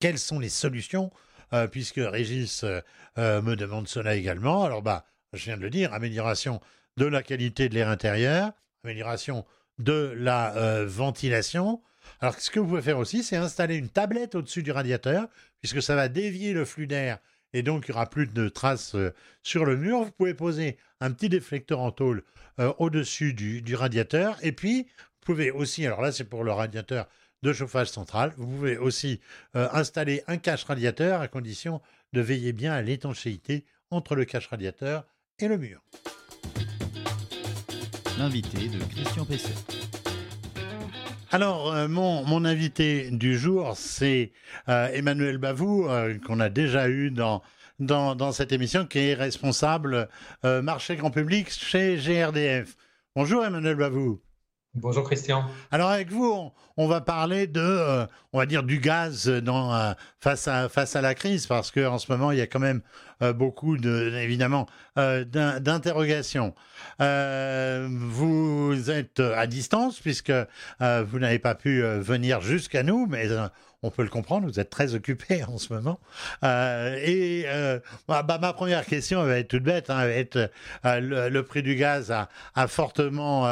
quelles 0.00 0.18
sont 0.18 0.38
les 0.38 0.48
solutions 0.48 1.10
euh, 1.52 1.66
Puisque 1.66 2.00
Régis 2.00 2.64
euh, 2.64 2.80
euh, 3.18 3.42
me 3.42 3.56
demande 3.56 3.88
cela 3.88 4.14
également. 4.14 4.64
Alors, 4.64 4.82
bah, 4.82 5.06
je 5.32 5.44
viens 5.44 5.56
de 5.56 5.62
le 5.62 5.70
dire, 5.70 5.92
amélioration 5.92 6.60
de 6.96 7.06
la 7.06 7.22
qualité 7.22 7.68
de 7.68 7.74
l'air 7.74 7.88
intérieur, 7.88 8.52
amélioration 8.84 9.44
de 9.78 10.12
la 10.16 10.84
ventilation. 10.86 11.82
Alors, 12.20 12.34
ce 12.40 12.50
que 12.50 12.58
vous 12.58 12.66
pouvez 12.66 12.82
faire 12.82 12.98
aussi, 12.98 13.22
c'est 13.22 13.36
installer 13.36 13.76
une 13.76 13.90
tablette 13.90 14.34
au-dessus 14.34 14.64
du 14.64 14.72
radiateur, 14.72 15.28
puisque 15.60 15.80
ça 15.80 15.94
va 15.94 16.08
dévier 16.08 16.52
le 16.52 16.64
flux 16.64 16.88
d'air 16.88 17.18
et 17.52 17.62
donc 17.62 17.86
il 17.86 17.92
n'y 17.92 17.96
aura 17.96 18.10
plus 18.10 18.26
de 18.26 18.48
traces 18.48 18.96
sur 19.42 19.64
le 19.64 19.76
mur. 19.76 20.02
Vous 20.02 20.10
pouvez 20.10 20.34
poser 20.34 20.76
un 21.00 21.12
petit 21.12 21.28
déflecteur 21.28 21.80
en 21.80 21.92
tôle 21.92 22.24
au-dessus 22.78 23.34
du, 23.34 23.62
du, 23.62 23.76
radiateur 23.76 24.36
et 24.42 24.50
puis 24.50 24.88
pouvez 25.34 25.50
aussi, 25.50 25.84
alors 25.84 26.00
là 26.00 26.10
c'est 26.10 26.24
pour 26.24 26.42
le 26.42 26.52
radiateur 26.52 27.06
de 27.42 27.52
chauffage 27.52 27.88
central, 27.88 28.32
vous 28.38 28.46
pouvez 28.46 28.78
aussi 28.78 29.20
euh, 29.56 29.68
installer 29.72 30.22
un 30.26 30.38
cache 30.38 30.64
radiateur 30.64 31.20
à 31.20 31.28
condition 31.28 31.82
de 32.14 32.22
veiller 32.22 32.54
bien 32.54 32.72
à 32.72 32.80
l'étanchéité 32.80 33.66
entre 33.90 34.14
le 34.14 34.24
cache 34.24 34.46
radiateur 34.46 35.04
et 35.38 35.46
le 35.46 35.58
mur. 35.58 35.82
L'invité 38.18 38.68
de 38.68 38.78
Christian 38.84 39.26
Pesset. 39.26 39.52
Alors, 41.30 41.74
euh, 41.74 41.88
mon, 41.88 42.24
mon, 42.24 42.46
invité 42.46 43.10
du 43.10 43.38
jour, 43.38 43.76
c'est 43.76 44.32
euh, 44.70 44.88
Emmanuel 44.94 45.36
Bavou, 45.36 45.86
qu'on 46.26 46.40
a 46.40 46.48
déjà 46.48 46.88
eu 46.88 47.10
dans, 47.10 47.42
dans, 47.80 48.16
dans, 48.16 48.32
cette 48.32 48.52
émission, 48.52 48.86
qui 48.86 48.98
est 49.00 49.14
responsable 49.14 50.08
marché 50.42 50.96
grand 50.96 51.10
public 51.10 51.50
chez 51.50 51.98
GRDF. 51.98 52.76
Bonjour 53.14 53.44
Emmanuel 53.44 53.76
Bavou. 53.76 54.22
Bonjour 54.80 55.04
Christian. 55.04 55.44
Alors 55.72 55.90
avec 55.90 56.10
vous, 56.12 56.52
on, 56.76 56.86
va 56.86 57.00
parler 57.00 57.48
de, 57.48 57.60
euh, 57.60 58.06
on 58.32 58.38
va 58.38 58.46
dire 58.46 58.62
du 58.62 58.78
gaz 58.78 59.24
euh, 59.26 59.94
face, 60.20 60.46
à, 60.46 60.68
face 60.68 60.94
à 60.94 61.00
la 61.00 61.14
crise, 61.14 61.46
parce 61.46 61.72
qu'en 61.72 61.98
ce 61.98 62.10
moment, 62.12 62.30
il 62.30 62.38
y 62.38 62.40
a 62.40 62.46
quand 62.46 62.60
même 62.60 62.80
beaucoup, 63.20 63.76
de, 63.76 64.12
évidemment, 64.16 64.66
d'interrogations. 64.96 66.54
vous 66.98 68.90
êtes 68.90 69.20
à 69.20 69.46
distance, 69.46 70.00
puisque 70.00 70.32
vous 70.80 71.18
n'avez 71.18 71.38
pas 71.38 71.54
pu 71.54 71.82
venir 71.82 72.40
jusqu'à 72.40 72.82
nous, 72.82 73.06
mais 73.06 73.28
on 73.82 73.90
peut 73.90 74.02
le 74.02 74.08
comprendre, 74.08 74.48
vous 74.48 74.58
êtes 74.58 74.70
très 74.70 74.94
occupé 74.94 75.44
en 75.48 75.58
ce 75.58 75.72
moment. 75.72 76.00
Euh, 76.42 76.96
et 77.02 77.44
euh, 77.46 77.78
bah, 78.08 78.24
ma 78.40 78.52
première 78.52 78.84
question 78.84 79.22
va 79.22 79.38
être 79.38 79.48
toute 79.48 79.62
bête, 79.62 79.90
hein, 79.90 80.04
va 80.04 80.10
être 80.10 80.50
euh, 80.84 81.28
le, 81.30 81.42
prix 81.42 81.62
du 81.62 81.76
gaz 81.76 82.10
a, 82.10 82.28
fortement 82.66 83.48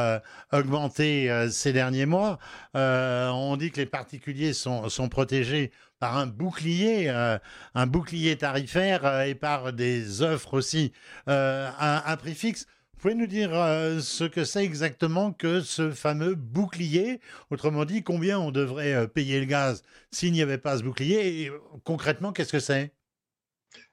augmenté 0.52 1.30
ces 1.50 1.72
derniers 1.72 2.06
mois. 2.06 2.38
on 2.74 3.56
dit 3.58 3.70
que 3.70 3.80
les 3.80 3.86
particuliers 3.86 4.52
sont, 4.52 4.88
sont 4.88 5.08
protégés 5.08 5.70
par 5.98 6.16
un 6.16 6.26
bouclier, 6.26 7.08
un 7.08 7.86
bouclier 7.86 8.36
tarifaire 8.36 9.22
et 9.22 9.34
par 9.34 9.72
des 9.72 10.22
offres 10.22 10.54
aussi 10.54 10.92
à, 11.26 12.10
à 12.10 12.16
prix 12.16 12.34
fixe. 12.34 12.66
Vous 12.96 13.02
pouvez 13.02 13.14
nous 13.14 13.26
dire 13.26 13.50
euh, 13.52 14.00
ce 14.00 14.24
que 14.24 14.44
c'est 14.44 14.64
exactement 14.64 15.30
que 15.30 15.60
ce 15.60 15.90
fameux 15.90 16.34
bouclier? 16.34 17.20
Autrement 17.50 17.84
dit, 17.84 18.02
combien 18.02 18.40
on 18.40 18.50
devrait 18.50 18.94
euh, 18.94 19.06
payer 19.06 19.38
le 19.38 19.44
gaz 19.44 19.82
s'il 20.10 20.32
n'y 20.32 20.40
avait 20.40 20.56
pas 20.56 20.78
ce 20.78 20.82
bouclier? 20.82 21.42
Et 21.42 21.50
euh, 21.50 21.60
concrètement, 21.84 22.32
qu'est-ce 22.32 22.52
que 22.52 22.58
c'est? 22.58 22.94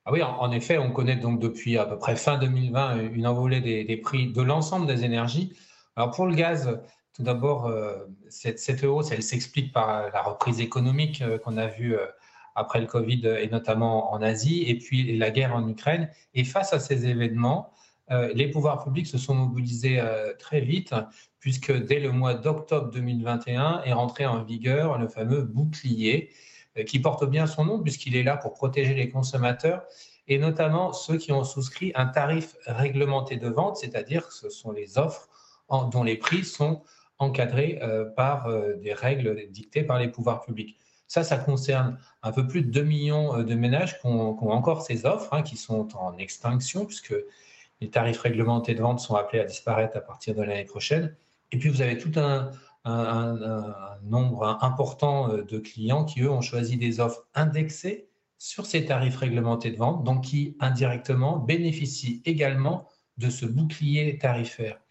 Ah 0.06 0.14
oui, 0.14 0.24
en, 0.24 0.50
effet, 0.54 0.78
on 0.78 0.90
connaît 0.90 1.18
donc 1.18 1.42
depuis 1.42 1.78
à 1.78 1.84
peu 1.84 1.98
près 1.98 2.16
fin 2.16 2.38
2020 2.38 3.12
une 3.12 3.28
envolée 3.28 3.60
des, 3.60 3.98
prix 3.98 4.32
de 4.32 4.42
l'ensemble 4.42 4.88
des 4.88 5.04
énergies. 5.04 5.54
Alors 5.98 6.12
pour 6.12 6.26
le 6.26 6.36
gaz, 6.36 6.80
tout 7.14 7.24
d'abord, 7.24 7.72
cette, 8.30 8.60
cette, 8.60 8.84
hausse, 8.84 9.12
elle 9.12 9.24
s'explique 9.24 9.72
par 9.72 10.12
la 10.12 10.22
reprise 10.22 10.60
économique 10.60 11.24
qu'on 11.44 11.58
a 11.58 11.68
vue 11.68 11.96
après 12.56 12.80
le 12.82 12.88
Covid 12.88 13.28
et 13.40 13.48
notamment 13.50 14.14
en 14.14 14.22
Asie, 14.22 14.64
et 14.68 14.78
puis 14.78 15.18
la 15.18 15.32
guerre 15.32 15.56
en 15.56 15.68
Ukraine. 15.68 16.10
Et 16.34 16.44
face 16.44 16.74
à 16.74 16.80
ces 16.80 17.08
événements, 17.08 17.74
euh, 18.12 18.32
les 18.34 18.50
pouvoirs 18.50 18.84
publics 18.84 19.08
se 19.08 19.18
sont 19.18 19.34
mobilisés 19.34 20.00
euh, 20.00 20.34
très 20.38 20.60
vite, 20.60 20.94
puisque 21.40 21.72
dès 21.72 22.00
le 22.00 22.12
mois 22.12 22.34
d'octobre 22.34 22.92
2021 22.92 23.84
est 23.84 23.94
rentré 23.94 24.26
en 24.26 24.44
vigueur 24.44 24.98
le 24.98 25.08
fameux 25.08 25.42
bouclier, 25.42 26.30
euh, 26.78 26.84
qui 26.84 27.00
porte 27.00 27.26
bien 27.26 27.48
son 27.48 27.66
nom, 27.66 27.80
puisqu'il 27.80 28.16
est 28.16 28.24
là 28.24 28.38
pour 28.38 28.54
protéger 28.54 28.94
les 28.94 29.10
consommateurs, 29.10 29.84
et 30.28 30.38
notamment 30.38 30.94
ceux 30.94 31.18
qui 31.18 31.32
ont 31.32 31.44
souscrit 31.44 31.92
un 31.96 32.08
tarif 32.08 32.56
réglementé 32.66 33.38
de 33.38 33.50
vente, 33.50 33.78
c'est-à-dire 33.78 34.28
que 34.28 34.34
ce 34.34 34.50
sont 34.50 34.72
les 34.72 34.98
offres 34.98 35.30
dont 35.92 36.04
les 36.04 36.18
prix 36.18 36.44
sont 36.44 36.84
encadrés 37.24 37.80
par 38.16 38.48
des 38.78 38.94
règles 38.94 39.50
dictées 39.50 39.84
par 39.84 40.00
les 40.00 40.08
pouvoirs 40.08 40.42
publics. 40.42 40.78
Ça, 41.08 41.24
ça 41.24 41.38
concerne 41.38 42.00
un 42.24 42.32
peu 42.32 42.48
plus 42.48 42.62
de 42.62 42.72
2 42.72 42.84
millions 42.84 43.44
de 43.44 43.56
ménages 43.56 44.00
qui 44.00 44.08
ont, 44.08 44.52
encore 44.52 44.82
ces 44.82 45.06
offres, 45.06 45.34
hein, 45.34 45.44
qui 45.44 45.58
sont 45.58 45.88
en 45.96 46.18
extinction, 46.18 46.86
puisque 46.86 47.16
les 47.82 47.90
tarifs 47.90 48.20
réglementés 48.20 48.76
de 48.76 48.82
vente 48.82 49.00
sont 49.00 49.16
appelés 49.16 49.42
à 49.42 49.46
disparaître 49.46 49.98
à 49.98 50.02
partir 50.02 50.34
de 50.36 50.42
l'année 50.42 50.64
prochaine. 50.64 51.16
Et 51.52 51.58
puis, 51.58 51.70
vous 51.70 51.82
avez 51.82 51.98
tout 51.98 52.12
un, 52.18 52.50
nombre 54.04 54.58
important 54.62 55.32
euh, 55.32 55.44
de 55.44 55.58
clients 55.58 56.04
qui, 56.04 56.22
eux, 56.22 56.30
ont 56.30 56.42
choisi 56.42 56.76
des 56.76 57.00
offres 57.00 57.26
indexées 57.34 58.10
sur 58.38 58.66
ces 58.66 58.86
tarifs 58.86 59.16
réglementés 59.16 59.72
de 59.72 59.78
vente, 59.78 60.04
donc 60.04 60.26
qui 60.26 60.58
indirectement 60.60 61.38
bénéficient 61.38 62.22
également 62.26 62.90
de 63.18 63.30
ce 63.30 63.46
bouclier 63.46 64.18
tarifaire. 64.18 64.82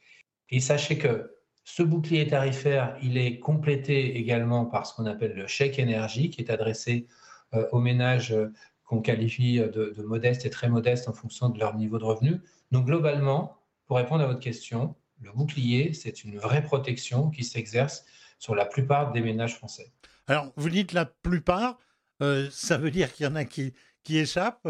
Et 0.49 0.61
sachez 0.61 0.97
que 0.97 1.35
ce 1.64 1.83
bouclier 1.83 2.26
tarifaire, 2.26 2.97
il 3.02 3.16
est 3.16 3.38
complété 3.38 4.16
également 4.16 4.66
par 4.66 4.87
ce 4.87 4.95
qu'on 4.95 5.07
appelle 5.07 5.35
le 5.35 5.47
chèque 5.47 5.78
énergie, 5.78 6.31
qui 6.31 6.40
est 6.40 6.50
adressé 6.50 7.07
euh, 7.54 7.66
aux 7.73 7.78
ménages 7.78 8.33
euh, 8.33 8.52
qu'on 8.85 9.00
qualifie 9.00 9.59
de, 9.59 9.95
de 9.97 10.02
modestes 10.02 10.45
et 10.45 10.50
très 10.50 10.69
modestes 10.69 11.09
en 11.09 11.12
fonction 11.12 11.49
de 11.49 11.59
leur 11.59 11.76
niveau 11.76 11.99
de 11.99 12.04
revenu. 12.04 12.40
Donc 12.73 12.87
globalement, 12.87 13.57
pour 13.87 13.97
répondre 13.97 14.23
à 14.23 14.26
votre 14.26 14.40
question, 14.40 14.95
le 15.21 15.31
bouclier, 15.33 15.92
c'est 15.92 16.25
une 16.25 16.38
vraie 16.38 16.62
protection 16.62 17.31
qui 17.31 17.45
s'exerce 17.45 18.04
sur 18.38 18.54
la 18.54 18.66
plupart 18.66 19.12
des 19.12 19.21
ménages 19.21 19.54
français. 19.54 19.92
Alors, 20.26 20.52
vous 20.57 20.69
dites 20.69 20.92
la 20.92 21.07
plupart, 21.07 21.78
euh, 22.23 22.49
ça 22.50 22.76
veut 22.76 22.90
dire 22.90 23.12
qu'il 23.12 23.25
y 23.25 23.28
en 23.28 23.37
a 23.37 23.45
qui 23.45 23.73
échappent. 24.09 24.69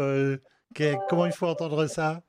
comment 1.09 1.25
il 1.25 1.31
faut 1.31 1.47
entendre 1.47 1.87
ça? 1.87 2.23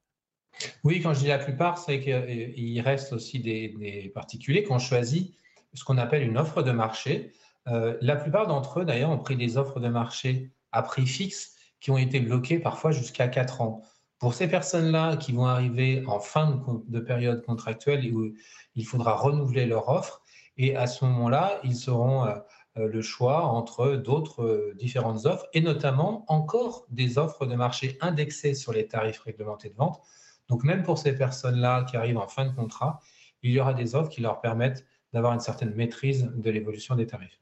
Oui, 0.85 1.01
quand 1.01 1.15
je 1.15 1.21
dis 1.21 1.27
la 1.27 1.39
plupart, 1.39 1.79
c'est 1.79 2.01
qu'il 2.01 2.81
reste 2.81 3.13
aussi 3.13 3.41
des, 3.41 4.11
particuliers 4.15 4.65
qui 4.65 4.73
ont 4.73 4.79
choisi 4.79 5.35
ce 5.73 5.85
qu'on 5.85 5.99
appelle 5.99 6.23
une 6.23 6.39
offre 6.39 6.63
de 6.63 6.71
marché. 6.71 7.33
Euh, 7.69 7.97
la 8.01 8.17
plupart 8.17 8.47
d'entre 8.47 8.81
eux, 8.81 8.85
d'ailleurs, 8.85 9.11
ont 9.11 9.19
pris 9.19 9.37
des 9.37 9.57
offres 9.57 9.81
de 9.81 9.89
marché 9.89 10.51
à 10.73 10.83
prix 10.83 11.07
fixe 11.07 11.55
qui 11.81 11.91
ont 11.91 11.99
été 11.99 12.21
bloquées 12.21 12.59
parfois 12.59 12.93
jusqu'à 12.93 13.29
4 13.29 13.61
ans. 13.61 13.83
Pour 14.19 14.35
ces 14.35 14.49
personnes-là 14.49 15.17
qui 15.17 15.33
vont 15.33 15.47
arriver 15.47 16.05
en 16.07 16.21
fin 16.21 16.63
de, 16.87 17.01
période 17.01 17.45
contractuelle 17.45 18.15
où 18.15 18.33
il 18.75 18.87
faudra 18.87 19.17
renouveler 19.17 19.67
leur 19.67 19.89
offre, 19.89 20.23
et 20.57 20.77
à 20.77 20.87
ce 20.87 21.05
moment-là, 21.05 21.61
ils 21.65 21.91
auront 21.91 22.25
euh, 22.25 22.35
euh, 22.79 22.87
le 22.87 23.03
choix 23.03 23.45
entre 23.45 23.97
d'autres 23.97 24.73
différentes 24.77 25.27
offres, 25.27 25.47
et 25.53 25.61
notamment 25.61 26.25
encore 26.29 26.87
des 26.91 27.19
offres 27.19 27.45
de 27.45 27.55
marché 27.55 27.99
indexées 28.01 28.55
sur 28.55 28.73
les 28.73 28.87
tarifs 28.87 29.21
réglementés 29.21 29.69
de 29.69 29.75
vente 29.75 30.01
donc 30.49 30.65
même 30.65 30.83
pour 30.83 30.99
ces 30.99 31.15
personnes-là 31.15 31.85
qui 31.85 31.97
arrivent 31.97 32.19
en 32.19 32.29
fin 32.29 32.45
de 32.47 32.55
contrat, 32.55 33.01
il 33.43 33.53
y 33.53 33.61
aura 33.61 33.75
des 33.75 33.95
offres 33.95 34.11
qui 34.11 34.21
leur 34.21 34.41
permettent 34.41 34.85
d'avoir 35.13 35.33
une 35.33 35.41
certaine 35.41 35.75
maîtrise 35.75 36.31
de 36.35 36.51
l'évolution 36.51 36.97
des 36.97 37.07
tarifs. 37.07 37.41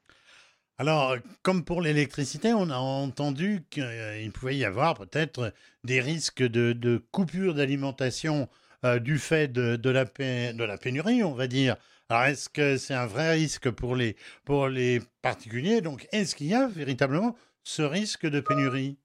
Alors, 0.79 1.17
comme 1.43 1.65
pour 1.65 1.81
l'électricité, 1.81 2.53
on 2.53 2.71
a 2.71 2.77
entendu 2.77 3.65
qu'il 3.71 4.33
pouvait 4.33 4.57
y 4.57 4.65
avoir 4.65 4.95
peut-être 4.95 5.53
des 5.85 6.01
risques 6.01 6.43
de, 6.43 7.03
coupure 7.13 7.55
d'alimentation 7.55 8.49
euh, 8.85 8.99
du 8.99 9.19
fait 9.19 9.49
de, 9.53 9.91
la 9.91 10.77
pénurie, 10.77 11.23
on 11.23 11.35
va 11.35 11.47
dire. 11.47 11.77
Alors, 12.09 12.25
est-ce 12.25 12.49
que 12.49 12.79
c'est 12.79 12.95
un 12.95 13.07
vrai 13.07 13.33
risque 13.33 13.71
pour 13.71 13.95
les 13.95 15.03
particuliers? 15.23 15.83
Donc, 15.83 16.09
est-ce 16.11 16.35
qu'il 16.35 16.49
y 16.49 16.55
a 16.55 16.67
véritablement 16.67 17.37
ce 17.63 17.83
risque 17.83 18.27
de 18.27 18.41
pénurie? 18.41 18.99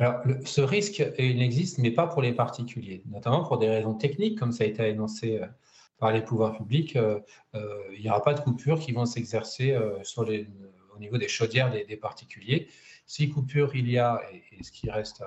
Alors, 0.00 0.22
ce 0.44 0.60
risque, 0.60 1.04
il 1.18 1.42
existe, 1.42 1.78
mais 1.78 1.90
pas 1.90 2.06
pour 2.06 2.22
les 2.22 2.32
particuliers, 2.32 3.02
notamment 3.06 3.42
pour 3.42 3.58
des 3.58 3.68
raisons 3.68 3.94
techniques, 3.94 4.38
comme 4.38 4.52
ça 4.52 4.62
a 4.62 4.66
été 4.68 4.88
énoncé 4.88 5.38
euh, 5.38 5.46
par 5.98 6.12
les 6.12 6.22
pouvoirs 6.22 6.56
publics. 6.56 6.94
Euh, 6.94 7.18
euh, 7.56 7.82
il 7.96 8.02
n'y 8.02 8.08
aura 8.08 8.22
pas 8.22 8.34
de 8.34 8.40
coupures 8.40 8.78
qui 8.78 8.92
vont 8.92 9.06
s'exercer 9.06 9.76
au 9.76 10.98
niveau 11.00 11.18
des 11.18 11.28
chaudières 11.28 11.72
des, 11.72 11.96
particuliers. 11.96 12.68
Si 13.06 13.28
coupure 13.28 13.74
il 13.74 13.90
y 13.90 13.98
a, 13.98 14.20
et, 14.32 14.62
ce 14.62 14.70
qui 14.70 14.88
reste 14.88 15.22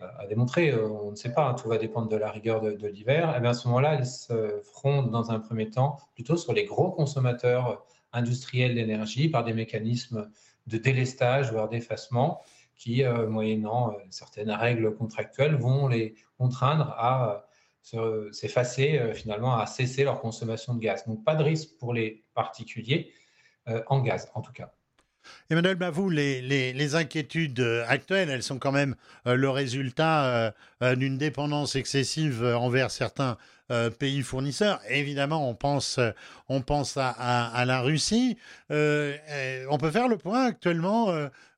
à, 0.00 0.26
démontrer, 0.28 0.74
on 0.74 1.12
ne 1.12 1.16
sait 1.16 1.32
pas, 1.32 1.48
hein, 1.48 1.54
tout 1.54 1.68
va 1.68 1.78
dépendre 1.78 2.08
de 2.08 2.16
la 2.16 2.30
rigueur 2.30 2.60
de, 2.60 2.88
l'hiver, 2.88 3.30
et 3.30 3.40
eh 3.42 3.46
à 3.46 3.54
ce 3.54 3.68
moment-là, 3.68 3.94
elles 3.94 4.06
se 4.06 4.60
feront 4.64 5.04
dans 5.04 5.30
un 5.30 5.38
premier 5.38 5.70
temps 5.70 5.98
plutôt 6.14 6.36
sur 6.36 6.52
les 6.52 6.64
gros 6.64 6.90
consommateurs 6.90 7.86
industriels 8.12 8.74
d'énergie 8.74 9.28
par 9.28 9.44
des 9.44 9.54
mécanismes 9.54 10.28
de 10.66 10.78
délestage, 10.78 11.52
voire 11.52 11.68
d'effacement 11.68 12.42
qui, 12.76 13.04
euh, 13.04 13.28
moyennant 13.28 13.92
euh, 13.92 14.02
certaines 14.10 14.50
règles 14.50 14.94
contractuelles, 14.94 15.54
vont 15.56 15.88
les 15.88 16.14
contraindre 16.38 16.94
à 16.98 17.46
euh, 17.94 18.30
s'effacer, 18.32 19.12
finalement, 19.14 19.56
à 19.56 19.66
cesser 19.66 20.04
leur 20.04 20.20
consommation 20.20 20.74
de 20.74 20.80
gaz. 20.80 21.04
Donc, 21.06 21.22
pas 21.24 21.34
de 21.34 21.44
risque 21.44 21.70
pour 21.78 21.92
les 21.92 22.24
particuliers 22.34 23.12
en 23.86 24.00
gaz, 24.00 24.30
en 24.34 24.42
tout 24.42 24.52
cas. 24.52 24.70
Emmanuel 25.48 25.76
Bavou, 25.76 26.10
les, 26.10 26.42
les, 26.42 26.94
inquiétudes 26.94 27.60
actuelles, 27.88 28.28
elles 28.28 28.42
sont 28.42 28.58
quand 28.58 28.72
même 28.72 28.94
le 29.24 29.48
résultat 29.48 30.54
d'une 30.82 31.16
dépendance 31.16 31.76
excessive 31.76 32.44
envers 32.44 32.90
certains 32.90 33.38
pays 33.98 34.22
fournisseurs. 34.22 34.80
Évidemment, 34.88 35.48
on 35.48 35.54
pense, 35.54 35.98
on 36.48 36.60
pense 36.60 36.96
à, 36.96 37.64
la 37.66 37.80
Russie. 37.80 38.36
on 38.70 39.78
peut 39.78 39.90
faire 39.90 40.08
le 40.08 40.16
point 40.16 40.46
actuellement 40.46 41.08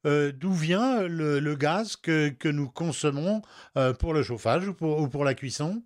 euh, 0.06 0.32
d'où 0.32 0.52
vient 0.52 1.02
le, 1.02 1.54
gaz 1.56 1.96
que, 1.96 2.48
nous 2.48 2.68
consommons 2.68 3.42
euh, 3.76 3.92
pour 3.92 4.14
le 4.14 4.22
chauffage 4.22 4.68
ou 4.68 4.74
pour, 4.74 5.24
la 5.24 5.34
cuisson? 5.34 5.82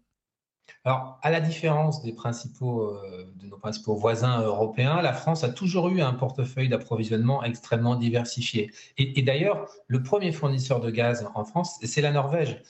Alors, 0.84 1.18
à 1.22 1.30
la 1.30 1.40
différence 1.40 2.02
des 2.02 2.12
principaux, 2.12 2.82
euh, 2.82 3.32
de 3.36 3.46
nos 3.46 3.56
principaux 3.56 3.94
voisins 3.94 4.42
européens, 4.42 5.00
la 5.00 5.14
France 5.14 5.42
a 5.42 5.48
toujours 5.48 5.88
eu 5.88 6.02
un 6.02 6.12
portefeuille 6.12 6.68
d'approvisionnement 6.68 7.42
extrêmement 7.42 7.96
diversifié. 7.96 8.70
Et, 8.98 9.22
d'ailleurs, 9.22 9.68
le 9.86 10.02
premier 10.02 10.32
fournisseur 10.32 10.80
de 10.80 10.90
gaz 10.90 11.26
en 11.34 11.44
France, 11.44 11.78
c'est 11.82 12.02
la 12.02 12.12
Norvège. 12.12 12.62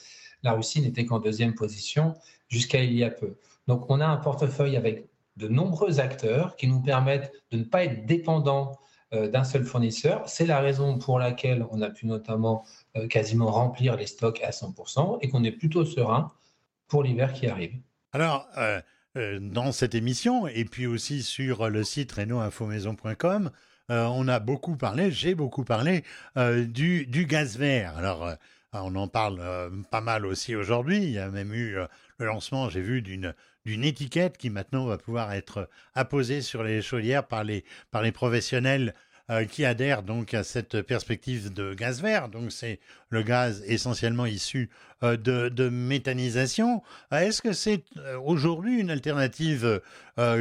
La 0.42 0.52
Russie 0.52 0.80
n'était 0.80 1.04
qu'en 1.04 1.18
deuxième 1.18 1.54
position 1.54 2.14
jusqu'à 2.48 2.82
il 2.82 2.94
y 2.94 3.04
a 3.04 3.10
peu. 3.10 3.36
Donc, 3.66 3.88
on 3.88 4.00
a 4.00 4.06
un 4.06 4.16
portefeuille 4.16 4.76
avec 4.76 5.06
de 5.36 5.48
nombreux 5.48 6.00
acteurs 6.00 6.56
qui 6.56 6.66
nous 6.66 6.80
permettent 6.80 7.32
de 7.50 7.58
ne 7.58 7.64
pas 7.64 7.84
être 7.84 8.06
dépendants 8.06 8.78
euh, 9.12 9.28
d'un 9.28 9.42
seul 9.42 9.64
fournisseur. 9.64 10.28
C'est 10.28 10.46
la 10.46 10.60
raison 10.60 10.96
pour 10.96 11.18
laquelle 11.18 11.66
on 11.72 11.82
a 11.82 11.90
pu 11.90 12.06
notamment 12.06 12.64
euh, 12.96 13.08
quasiment 13.08 13.50
remplir 13.50 13.96
les 13.96 14.06
stocks 14.06 14.40
à 14.44 14.50
100% 14.50 15.18
et 15.20 15.28
qu'on 15.28 15.42
est 15.42 15.50
plutôt 15.50 15.84
serein 15.84 16.30
pour 16.86 17.02
l'hiver 17.02 17.32
qui 17.32 17.48
arrive. 17.48 17.72
Alors, 18.12 18.48
euh, 18.56 18.80
dans 19.40 19.72
cette 19.72 19.96
émission 19.96 20.46
et 20.46 20.64
puis 20.64 20.86
aussi 20.86 21.24
sur 21.24 21.68
le 21.68 21.82
site 21.82 22.12
renoinfomaison.com, 22.12 23.50
on 23.88 24.28
a 24.28 24.38
beaucoup 24.38 24.76
parlé, 24.76 25.10
j'ai 25.10 25.34
beaucoup 25.34 25.64
parlé 25.64 26.04
du, 26.36 27.06
du, 27.06 27.26
gaz 27.26 27.58
vert. 27.58 27.98
Alors, 27.98 28.36
on 28.72 28.94
en 28.94 29.08
parle 29.08 29.40
pas 29.90 30.00
mal 30.00 30.26
aussi 30.26 30.54
aujourd'hui. 30.54 30.98
Il 30.98 31.10
y 31.10 31.18
a 31.18 31.28
même 31.30 31.52
eu 31.52 31.76
le 32.20 32.26
lancement, 32.26 32.68
j'ai 32.68 32.82
vu, 32.82 33.02
d'une 33.02 33.84
étiquette 33.84 34.36
qui 34.36 34.50
maintenant 34.50 34.86
va 34.86 34.98
pouvoir 34.98 35.32
être 35.32 35.68
apposée 35.94 36.42
sur 36.42 36.62
les 36.62 36.82
chaudières 36.82 37.26
par 37.26 37.44
les, 37.44 37.64
professionnels 38.12 38.94
euh, 39.30 39.44
qui 39.44 39.64
adhèrent 39.64 40.02
donc 40.02 40.34
à 40.34 40.42
cette 40.42 40.82
perspective 40.82 41.52
de 41.52 41.72
gaz 41.72 42.02
vert. 42.02 42.28
Donc 42.28 42.52
c'est 42.52 42.80
le 43.10 43.22
gaz 43.22 43.62
essentiellement 43.66 44.26
issu 44.26 44.70
euh, 45.02 45.16
de, 45.16 45.68
méthanisation. 45.68 46.82
Euh, 47.12 47.20
est-ce 47.20 47.40
que 47.40 47.52
c'est 47.52 47.84
aujourd'hui 48.24 48.80
une 48.80 48.90
alternative 48.90 49.80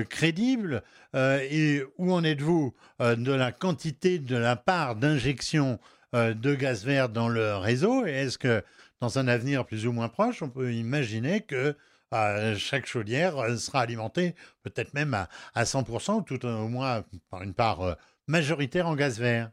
crédible 0.10 0.84
et 1.15 1.84
où 1.98 2.12
en 2.12 2.24
êtes-vous 2.24 2.74
de 3.00 3.32
la 3.32 3.54
quantité, 3.54 4.20
de 4.20 4.36
la 4.36 4.58
part 4.58 4.98
d'injection 4.98 5.80
de 6.13 6.56
gaz 6.56 6.86
vert 6.86 7.10
dans 7.10 7.30
le 7.30 7.56
réseau 7.56 8.06
Et 8.06 8.12
est-ce 8.12 8.38
que 8.38 8.63
dans 9.02 9.19
un 9.19 9.28
avenir 9.28 9.65
plus 9.65 9.86
ou 9.86 9.91
moins 9.91 10.10
proche, 10.10 10.41
on 10.41 10.50
peut 10.50 10.74
imaginer 10.74 11.41
que 11.41 11.76
chaque 12.58 12.86
chaudière 12.86 13.38
euh, 13.38 13.56
sera 13.58 13.82
alimentée 13.82 14.36
peut-être 14.63 14.93
même 14.93 15.13
à, 15.54 15.63
100%, 15.63 16.24
tout 16.24 16.45
au 16.45 16.67
moins 16.67 17.04
par 17.30 17.43
une 17.43 17.54
part 17.54 17.82
euh, 17.82 17.93
majoritaire 18.28 18.88
en 18.88 18.95
gaz 18.95 19.19
vert? 19.19 19.52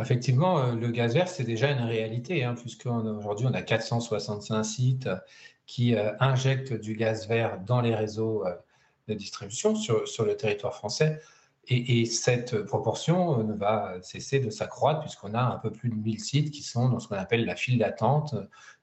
Effectivement, 0.00 0.60
euh, 0.60 0.74
le 0.74 0.90
gaz 0.90 1.14
vert, 1.14 1.28
c'est 1.28 1.44
déjà 1.44 1.70
une 1.70 1.84
réalité, 1.84 2.44
hein, 2.44 2.54
puisqu'aujourd'hui, 2.54 3.46
on 3.46 3.54
a 3.54 3.62
465 3.62 4.64
sites 4.64 5.08
qui 5.66 5.94
injectent 6.18 6.72
du 6.72 6.94
gaz 6.94 7.28
vert 7.28 7.60
dans 7.60 7.82
les 7.82 7.94
réseaux 7.94 8.42
de 9.06 9.12
distribution 9.12 9.74
sur 9.74 10.24
le 10.24 10.34
territoire 10.34 10.74
français. 10.74 11.20
Et, 11.70 12.00
et, 12.00 12.04
cette 12.06 12.62
proportion 12.62 13.44
ne 13.44 13.52
va 13.52 13.96
cesser 14.00 14.40
de 14.40 14.48
s'accroître 14.48 15.00
puisqu'on 15.00 15.34
a 15.34 15.42
un 15.42 15.58
peu 15.58 15.70
plus 15.70 15.90
de 15.90 15.94
1000 15.94 16.18
sites 16.20 16.50
qui 16.50 16.62
sont 16.62 16.88
dans 16.88 16.98
ce 16.98 17.08
qu'on 17.08 17.16
appelle 17.16 17.44
la 17.44 17.56
file 17.56 17.78
d'attente, 17.78 18.34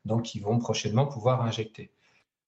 donc 0.05 0.23
qui 0.23 0.39
vont 0.39 0.59
prochainement 0.59 1.07
pouvoir 1.07 1.41
injecter. 1.41 1.91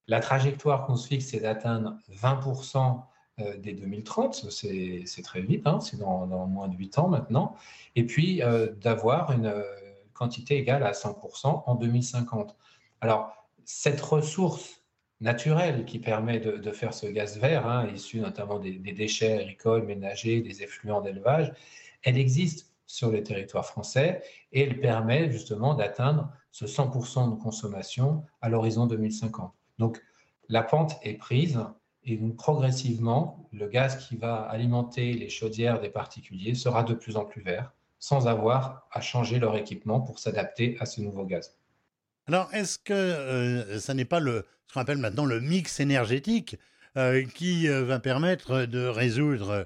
La 0.08 0.20
trajectoire 0.22 0.86
qu'on 0.86 0.96
se 0.96 1.08
fixe, 1.08 1.28
c'est 1.28 1.42
d'atteindre 1.42 1.98
20% 2.12 3.02
euh, 3.40 3.58
dès 3.58 3.74
2030, 3.74 4.50
c'est 4.50 5.22
très 5.24 5.42
vite, 5.42 5.68
hein, 5.68 5.80
c'est 5.80 5.98
dans, 5.98 6.26
moins 6.48 6.68
de 6.68 6.76
8 6.76 6.98
ans 7.00 7.08
maintenant, 7.08 7.56
et 7.96 8.06
puis 8.06 8.42
euh, 8.42 8.72
d'avoir 8.74 9.32
une 9.32 9.48
euh, 9.48 9.64
quantité 10.14 10.58
égale 10.58 10.84
à 10.84 10.94
100% 10.94 11.64
en 11.66 11.76
2050. 11.76 12.56
Alors, 13.02 13.32
cette 13.66 14.02
ressource 14.02 14.77
naturelle 15.20 15.86
qui 15.86 16.00
permet 16.00 16.40
de, 16.40 16.72
faire 16.72 16.94
ce 16.94 17.08
gaz 17.08 17.38
vert, 17.40 17.68
hein, 17.68 17.88
issu 17.94 18.20
notamment 18.20 18.60
des, 18.60 18.74
des, 18.74 18.94
déchets 18.94 19.40
agricoles, 19.40 19.84
ménagers, 19.84 20.42
des 20.42 20.64
effluents 20.64 21.02
d'élevage, 21.02 21.52
elle 22.04 22.18
existe 22.18 22.72
sur 22.86 23.12
le 23.12 23.24
territoire 23.24 23.66
français 23.66 24.22
et 24.52 24.62
elle 24.62 24.80
permet 24.80 25.32
justement 25.32 25.74
d'atteindre 25.74 26.32
ce 26.52 26.66
100% 26.66 27.36
de 27.36 27.42
consommation 27.42 28.24
à 28.42 28.50
l'horizon 28.50 28.88
2050. 28.88 29.54
Donc, 29.78 30.02
la 30.50 30.64
pente 30.64 30.98
est 31.04 31.16
prise 31.16 31.60
et 32.04 32.18
progressivement, 32.38 33.50
le 33.52 33.68
gaz 33.68 34.08
qui 34.08 34.16
va 34.16 34.44
alimenter 34.44 35.14
les 35.14 35.30
chaudières 35.30 35.82
des 35.82 35.90
particuliers 35.90 36.56
sera 36.56 36.84
de 36.84 36.94
plus 36.94 37.18
en 37.18 37.26
plus 37.26 37.42
vert 37.42 37.74
sans 38.00 38.28
avoir 38.28 38.88
à 38.92 39.02
changer 39.02 39.40
leur 39.40 39.56
équipement 39.58 40.00
pour 40.00 40.20
s'adapter 40.20 40.78
à 40.80 40.86
ce 40.86 41.02
nouveau 41.02 41.26
gaz. 41.26 41.57
Alors, 42.30 42.50
est-ce 42.54 42.78
que 42.78 42.94
euh, 42.94 43.80
ça 43.80 43.94
n'est 43.94 44.04
pas 44.04 44.20
ce 44.20 44.44
qu'on 44.74 44.82
appelle 44.82 44.98
maintenant 44.98 45.24
le 45.24 45.40
mix 45.40 45.80
énergétique 45.80 46.58
euh, 46.98 47.24
qui 47.24 47.70
euh, 47.70 47.86
va 47.86 48.00
permettre 48.00 48.66
de 48.66 48.86
résoudre 48.86 49.66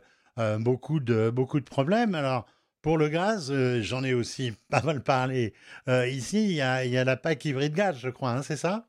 beaucoup, 0.59 0.99
de, 0.99 1.31
beaucoup 1.31 1.59
de 1.59 1.65
problèmes? 1.65 2.13
Alors, 2.13 2.45
pour 2.83 2.99
le 2.99 3.09
gaz, 3.09 3.51
j'en 3.81 4.03
ai 4.03 4.13
aussi 4.13 4.53
pas 4.69 4.83
mal 4.83 5.01
parlé 5.01 5.53
ici, 5.87 6.45
il 6.45 6.55
y, 6.55 6.61
a, 6.61 7.03
la 7.03 7.17
PAC 7.17 7.45
hybride 7.45 7.73
gaz, 7.73 7.97
je 7.97 8.09
crois, 8.09 8.31
hein, 8.31 8.41
c'est 8.43 8.57
ça? 8.57 8.87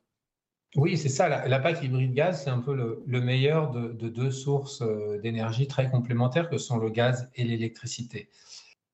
Oui, 0.76 0.96
c'est 0.96 1.10
ça. 1.10 1.28
La, 1.28 1.58
PAC 1.58 1.82
hybride 1.82 2.14
gaz, 2.14 2.44
c'est 2.44 2.50
un 2.50 2.60
peu 2.60 2.74
le, 2.74 3.20
meilleur 3.20 3.70
de, 3.70 4.08
deux 4.08 4.30
sources 4.30 4.82
d'énergie 5.22 5.66
très 5.66 5.90
complémentaires 5.90 6.48
que 6.50 6.58
sont 6.58 6.78
le 6.78 6.90
gaz 6.90 7.30
et 7.36 7.44
l'électricité. 7.44 8.28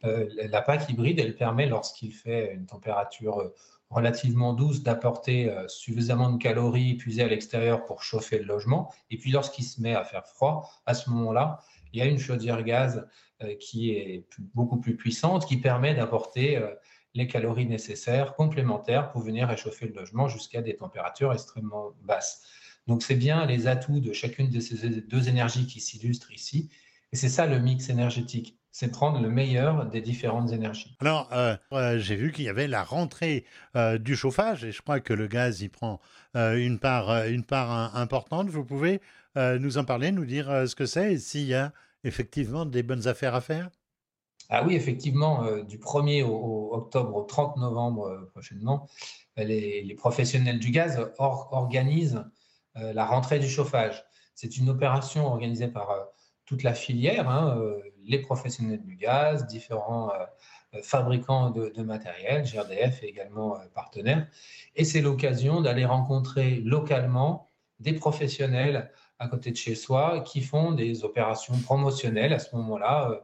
la 0.02 0.62
PAC 0.62 0.88
hybride, 0.88 1.18
elle 1.18 1.36
permet, 1.36 1.66
lorsqu'il 1.66 2.12
fait 2.12 2.54
une 2.54 2.66
température 2.66 3.52
relativement 3.90 4.52
douce 4.52 4.82
d'apporter 4.82 5.50
euh, 5.50 5.66
suffisamment 5.68 6.30
de 6.30 6.38
calories 6.38 6.94
puisées 6.94 7.22
à 7.22 7.28
l'extérieur 7.28 7.84
pour 7.84 8.02
chauffer 8.02 8.38
le 8.38 8.44
logement. 8.44 8.92
Et 9.10 9.18
puis 9.18 9.30
lorsqu'il 9.30 9.64
se 9.64 9.80
met 9.80 9.94
à 9.94 10.04
faire 10.04 10.26
froid, 10.26 10.70
à 10.86 10.94
ce 10.94 11.08
moment-là, 11.10 11.60
il 11.92 11.98
y 11.98 12.02
a 12.02 12.06
une 12.06 12.18
chaudière 12.18 12.62
gaz 12.62 13.06
euh, 13.42 13.54
qui 13.54 13.90
est 13.90 14.26
beaucoup 14.54 14.78
plus 14.78 14.96
puissante, 14.96 15.46
qui 15.46 15.56
permet 15.56 15.94
d'apporter 15.94 16.58
euh, 16.58 16.74
les 17.14 17.26
calories 17.26 17.66
nécessaires, 17.66 18.34
complémentaires, 18.34 19.10
pour 19.10 19.22
venir 19.22 19.48
réchauffer 19.48 19.86
le 19.86 19.94
logement 19.94 20.28
jusqu'à 20.28 20.60
des 20.60 20.76
températures 20.76 21.32
extrêmement 21.32 21.92
basses. 22.02 22.42
Donc 22.86 23.02
c'est 23.02 23.16
bien 23.16 23.46
les 23.46 23.66
atouts 23.66 24.00
de 24.00 24.12
chacune 24.12 24.50
de 24.50 24.60
ces 24.60 24.88
deux 25.00 25.28
énergies 25.28 25.66
qui 25.66 25.80
s'illustrent 25.80 26.32
ici. 26.32 26.68
Et 27.12 27.16
c'est 27.16 27.28
ça 27.30 27.46
le 27.46 27.58
mix 27.58 27.88
énergétique 27.88 28.57
c'est 28.70 28.90
prendre 28.90 29.20
le 29.20 29.28
meilleur 29.28 29.86
des 29.86 30.00
différentes 30.00 30.52
énergies. 30.52 30.96
Alors, 31.00 31.28
euh, 31.32 31.56
euh, 31.72 31.98
j'ai 31.98 32.16
vu 32.16 32.32
qu'il 32.32 32.44
y 32.44 32.48
avait 32.48 32.68
la 32.68 32.84
rentrée 32.84 33.44
euh, 33.76 33.98
du 33.98 34.14
chauffage 34.14 34.64
et 34.64 34.72
je 34.72 34.82
crois 34.82 35.00
que 35.00 35.12
le 35.12 35.26
gaz 35.26 35.62
y 35.62 35.68
prend 35.68 36.00
une 36.34 36.78
part, 36.78 37.26
une 37.26 37.42
part 37.42 37.96
importante. 37.96 38.48
Vous 38.48 38.64
pouvez 38.64 39.00
nous 39.34 39.78
en 39.78 39.84
parler, 39.84 40.12
nous 40.12 40.24
dire 40.24 40.68
ce 40.68 40.76
que 40.76 40.86
c'est 40.86 41.14
et 41.14 41.18
s'il 41.18 41.46
y 41.46 41.54
a 41.54 41.72
effectivement 42.04 42.64
des 42.64 42.84
bonnes 42.84 43.08
affaires 43.08 43.34
à 43.34 43.40
faire? 43.40 43.70
Ah 44.48 44.64
oui, 44.64 44.76
effectivement, 44.76 45.44
du 45.62 45.78
1er 45.78 46.22
au, 46.22 46.70
octobre 46.72 47.16
au 47.16 47.22
30 47.22 47.56
novembre 47.56 48.28
prochainement, 48.30 48.88
les, 49.36 49.94
professionnels 49.96 50.60
du 50.60 50.70
gaz 50.70 51.10
organisent 51.18 52.24
la 52.76 53.04
rentrée 53.04 53.40
du 53.40 53.48
chauffage. 53.48 54.04
C'est 54.36 54.58
une 54.58 54.68
opération 54.68 55.26
organisée 55.26 55.68
par 55.68 55.88
toute 56.44 56.62
la 56.62 56.74
filière, 56.74 57.28
hein, 57.28 57.58
les 58.08 58.18
professionnels 58.18 58.82
du 58.82 58.96
gaz, 58.96 59.46
différents 59.46 60.10
euh, 60.74 60.82
fabricants 60.82 61.50
de, 61.50 61.82
matériel, 61.82 62.42
GRDF 62.42 63.02
est 63.02 63.08
également 63.08 63.56
euh, 63.56 63.64
partenaire. 63.74 64.26
Et 64.74 64.84
c'est 64.84 65.00
l'occasion 65.00 65.60
d'aller 65.60 65.84
rencontrer 65.84 66.56
localement 66.56 67.48
des 67.78 67.92
professionnels 67.92 68.90
à 69.18 69.28
côté 69.28 69.50
de 69.50 69.56
chez 69.56 69.74
soi 69.74 70.20
qui 70.20 70.40
font 70.40 70.72
des 70.72 71.04
opérations 71.04 71.56
promotionnelles 71.58 72.32
à 72.32 72.38
ce 72.38 72.56
moment-là, 72.56 73.10
euh, 73.10 73.16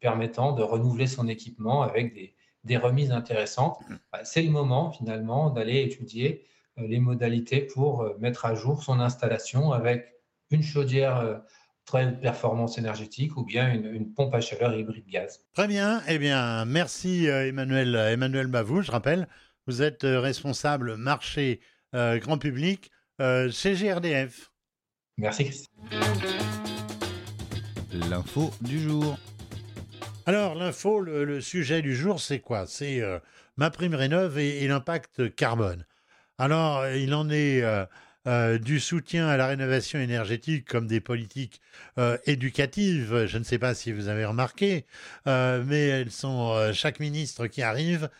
permettant 0.00 0.52
de 0.52 0.62
renouveler 0.62 1.08
son 1.08 1.26
équipement 1.28 1.82
avec 1.82 2.14
des, 2.14 2.34
des 2.64 2.76
remises 2.76 3.10
intéressantes. 3.10 3.78
Bah, 4.12 4.24
c'est 4.24 4.42
le 4.42 4.50
moment 4.50 4.90
finalement 4.92 5.50
d'aller 5.50 5.82
étudier 5.82 6.44
les 6.76 7.00
modalités 7.00 7.62
pour 7.62 8.08
mettre 8.20 8.44
à 8.44 8.54
jour 8.54 8.84
son 8.84 9.00
installation 9.00 9.72
avec 9.72 10.14
une 10.52 10.62
chaudière 10.62 11.42
performance 12.20 12.78
énergétique 12.78 13.36
ou 13.36 13.44
bien 13.44 13.72
une, 13.72 14.12
pompe 14.12 14.34
à 14.34 14.40
chaleur 14.40 14.74
hybride 14.74 15.06
gaz. 15.06 15.40
Très 15.54 15.66
bien. 15.66 16.02
Eh 16.08 16.18
bien, 16.18 16.64
merci 16.64 17.28
euh, 17.28 17.48
Emmanuel, 17.48 17.94
Emmanuel 17.94 18.46
Bavou. 18.46 18.82
Je 18.82 18.90
rappelle, 18.90 19.28
vous 19.66 19.82
êtes 19.82 20.04
euh, 20.04 20.20
responsable 20.20 20.96
marché 20.96 21.60
euh, 21.94 22.18
grand 22.18 22.38
public 22.38 22.90
chez 23.50 23.74
GRDF. 23.74 24.52
Merci 25.16 25.44
Christian. 25.44 25.72
L'info 28.08 28.52
du 28.60 28.78
jour. 28.78 29.18
Alors, 30.26 30.54
l'info, 30.54 31.00
le, 31.00 31.40
sujet 31.40 31.82
du 31.82 31.96
jour, 31.96 32.20
c'est 32.20 32.38
quoi? 32.38 32.66
C'est 32.66 33.02
ma 33.56 33.70
prime 33.70 33.96
rénov 33.96 34.38
et, 34.38 34.62
et 34.62 34.68
l'impact 34.68 35.34
carbone. 35.34 35.84
Alors, 36.36 36.86
il 36.86 37.12
en 37.12 37.28
est 37.28 37.64
euh, 38.26 38.58
du 38.58 38.80
soutien 38.80 39.28
à 39.28 39.36
la 39.36 39.46
rénovation 39.46 40.00
énergétique 40.00 40.66
comme 40.66 40.86
des 40.86 41.00
politiques 41.00 41.62
euh, 41.98 42.18
éducatives. 42.26 43.26
Je 43.26 43.38
ne 43.38 43.44
sais 43.44 43.58
pas 43.58 43.74
si 43.74 43.92
vous 43.92 44.08
avez 44.08 44.24
remarqué, 44.24 44.86
euh, 45.26 45.62
mais 45.64 45.86
elles 45.86 46.10
sont 46.10 46.72
chaque 46.74 47.00
ministre 47.00 47.46
qui 47.46 47.62
arrive, 47.62 48.10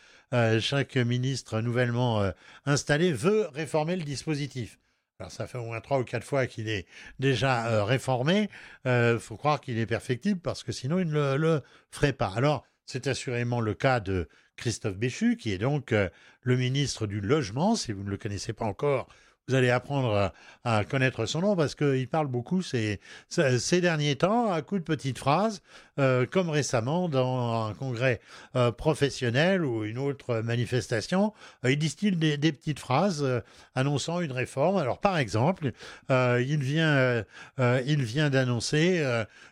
chaque 0.60 0.96
ministre 0.96 1.60
nouvellement 1.60 2.32
installé 2.64 3.12
veut 3.12 3.48
réformer 3.52 3.96
le 3.96 4.04
dispositif. 4.04 4.78
Alors 5.18 5.32
ça 5.32 5.46
fait 5.46 5.58
au 5.58 5.64
moins 5.64 5.80
trois 5.80 5.98
ou 5.98 6.04
quatre 6.04 6.24
fois 6.24 6.46
qu'il 6.46 6.68
est 6.68 6.86
déjà 7.18 7.84
réformé. 7.84 8.48
Il 8.84 9.18
faut 9.18 9.36
croire 9.36 9.60
qu'il 9.60 9.78
est 9.78 9.86
perfectible 9.86 10.40
parce 10.40 10.62
que 10.62 10.70
sinon 10.70 11.00
il 11.00 11.08
ne 11.08 11.34
le, 11.34 11.62
ferait 11.90 12.12
pas. 12.12 12.32
Alors 12.36 12.64
c'est 12.86 13.06
assurément 13.08 13.60
le 13.60 13.74
cas 13.74 14.00
de 14.00 14.28
Christophe 14.56 14.96
Béchu, 14.96 15.36
qui 15.36 15.52
est 15.52 15.58
donc 15.58 15.92
le 15.92 16.56
ministre 16.56 17.06
du 17.06 17.20
Logement. 17.20 17.74
Si 17.74 17.92
vous 17.92 18.04
ne 18.04 18.10
le 18.10 18.18
connaissez 18.18 18.52
pas 18.52 18.66
encore, 18.66 19.08
vous 19.48 19.54
allez 19.54 19.70
apprendre 19.70 20.32
à, 20.64 20.84
connaître 20.84 21.24
son 21.24 21.40
nom 21.40 21.56
parce 21.56 21.74
qu'il 21.74 22.08
parle 22.08 22.26
beaucoup 22.26 22.60
ces, 22.60 23.00
derniers 23.80 24.16
temps 24.16 24.52
à 24.52 24.60
coups 24.60 24.82
de 24.82 24.84
petites 24.84 25.18
phrases, 25.18 25.62
euh, 25.98 26.26
comme 26.26 26.50
récemment 26.50 27.08
dans 27.08 27.68
un 27.68 27.74
congrès 27.74 28.20
euh, 28.54 28.70
professionnel 28.70 29.64
ou 29.64 29.84
une 29.84 29.96
autre 29.96 30.40
manifestation. 30.40 31.32
Euh, 31.64 31.72
il 31.72 31.78
distille 31.78 32.12
des, 32.12 32.52
petites 32.52 32.78
phrases 32.78 33.26
annonçant 33.74 34.20
une 34.20 34.32
réforme. 34.32 34.76
Alors 34.76 34.98
par 34.98 35.16
exemple, 35.16 35.72
il 36.10 36.58
vient, 36.62 37.24
il 37.58 38.02
vient 38.02 38.28
d'annoncer 38.28 39.02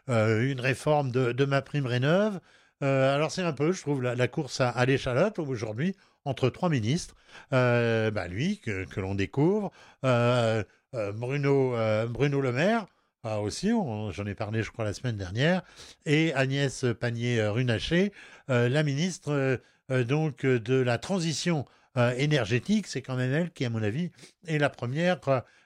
une 0.08 0.60
réforme 0.60 1.10
de, 1.10 1.44
ma 1.44 1.62
prime 1.62 1.86
rénove. 1.86 2.40
alors 2.82 3.30
c'est 3.30 3.42
un 3.42 3.52
peu, 3.52 3.72
je 3.72 3.80
trouve, 3.80 4.02
la, 4.02 4.28
course 4.28 4.60
à, 4.60 4.68
à 4.68 4.84
l'échalote 4.84 5.38
aujourd'hui 5.38 5.94
entre 6.26 6.50
trois 6.50 6.68
ministres. 6.68 7.14
Euh, 7.52 8.10
bah, 8.10 8.28
lui, 8.28 8.58
que, 8.58 9.00
l'on 9.00 9.14
découvre, 9.14 9.72
euh, 10.04 10.62
euh, 10.94 11.12
Bruno, 11.12 11.74
Bruno 12.08 12.40
Le 12.40 12.52
Maire, 12.52 12.86
ah, 13.22 13.40
aussi, 13.40 13.70
j'en 13.70 14.26
ai 14.26 14.34
parlé, 14.34 14.62
je 14.62 14.70
crois, 14.70 14.84
la 14.84 14.92
semaine 14.92 15.16
dernière, 15.16 15.62
et 16.04 16.32
Agnès 16.34 16.84
Pannier-Runacher, 17.00 18.12
la 18.48 18.82
ministre 18.84 19.60
donc 19.90 20.46
de 20.46 20.74
la 20.74 20.98
transition 20.98 21.64
énergétique. 21.96 22.86
C'est 22.86 23.02
quand 23.02 23.16
même 23.16 23.32
elle 23.32 23.50
qui, 23.50 23.64
à 23.64 23.70
mon 23.70 23.82
avis, 23.82 24.10
est 24.46 24.58
la 24.58 24.70
première, 24.70 25.18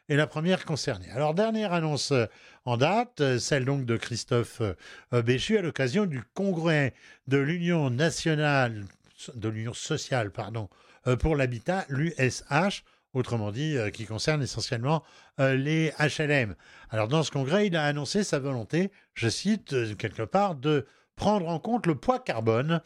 est 0.09 0.17
la 0.17 0.27
première 0.27 0.65
concernée. 0.65 1.11
Alors, 1.11 1.35
dernière 1.35 1.75
annonce 1.75 2.15
en 2.65 2.79
date, 2.79 3.39
celle 3.39 3.67
donc 3.67 3.85
de 3.85 3.99
Christophe 3.99 4.63
Béchu 5.13 5.59
à 5.59 5.63
l'occasion 5.63 6.07
du 6.07 6.23
congrès 6.33 6.95
de 7.29 7.37
l'Union 7.37 7.91
nationale 7.91 8.87
de 9.35 9.49
l'Union 9.49 9.75
sociale 9.75 10.31
pardon, 10.31 10.69
euh, 11.07 11.17
pour 11.17 11.37
l'habitat, 11.37 11.85
l'USH, 11.89 12.85
autrement 13.13 13.51
dit, 13.51 13.77
euh, 13.77 13.91
qui 13.91 14.07
concerne 14.07 14.43
essentiellement 14.43 15.03
euh, 15.41 15.55
les 15.55 15.93
HLM. 15.99 16.55
Alors 16.91 17.09
dans 17.09 17.23
ce 17.23 17.31
congrès, 17.31 17.67
il 17.67 17.77
a 17.77 17.85
annoncé 17.85 18.25
sa 18.25 18.39
volonté, 18.39 18.91
je 19.15 19.29
cite 19.29 19.97
quelque 19.97 20.23
part, 20.23 20.55
de 20.55 20.87
prendre 21.17 21.49
en 21.49 21.59
compte 21.59 21.87
le 21.87 21.95
poids 21.95 22.19
carbone 22.19 22.81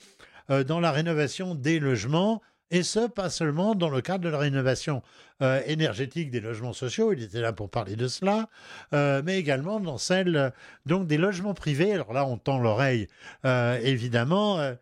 dans 0.49 0.81
la 0.81 0.93
rénovation 0.93 1.55
des 1.55 1.79
logements 1.79 2.43
et 2.71 2.83
ce, 2.83 3.07
pas 3.07 3.31
seulement 3.31 3.75
dans 3.75 3.91
le 3.91 4.01
cadre 4.01 4.25
de 4.25 4.29
la 4.29 4.39
rénovation 4.39 5.03
euh, 5.43 5.61
énergétique 5.67 6.31
des 6.31 6.41
logements 6.41 6.73
sociaux, 6.73 7.13
il 7.13 7.23
était 7.23 7.41
là 7.41 7.53
pour 7.53 7.71
parler 7.71 7.95
de 7.95 8.09
cela, 8.09 8.49
euh, 8.95 9.23
mais 9.25 9.39
également 9.39 9.81
dans 9.81 9.99
celle 9.99 10.53
donc 10.87 11.07
des 11.07 11.19
logements 11.19 11.55
privés. 11.55 11.93
Alors 11.93 12.13
là, 12.13 12.27
on 12.27 12.39
tend 12.39 12.59
l'oreille, 12.59 13.09
euh, 13.45 13.79
évidemment, 13.83 14.75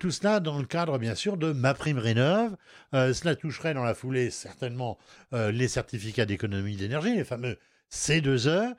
tout 0.00 0.10
cela 0.10 0.40
dans 0.40 0.58
le 0.58 0.64
cadre, 0.64 0.98
bien 0.98 1.14
sûr, 1.14 1.36
de 1.36 1.52
ma 1.52 1.74
prime 1.74 1.98
rénove. 1.98 2.56
cela 2.92 3.34
toucherait 3.34 3.74
dans 3.74 3.84
la 3.84 3.94
foulée 3.94 4.30
certainement 4.30 4.98
les 5.32 5.68
certificats 5.68 6.26
d'économie 6.26 6.76
d'énergie, 6.76 7.16
les 7.16 7.24
fameux 7.24 7.58
C2E, 7.90 8.74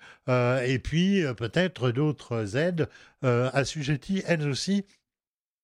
et 0.66 0.80
puis 0.80 1.24
peut-être 1.38 1.92
d'autres 1.92 2.58
aides 2.58 2.88
assujetties, 3.22 4.24
elles 4.26 4.48
aussi, 4.48 4.86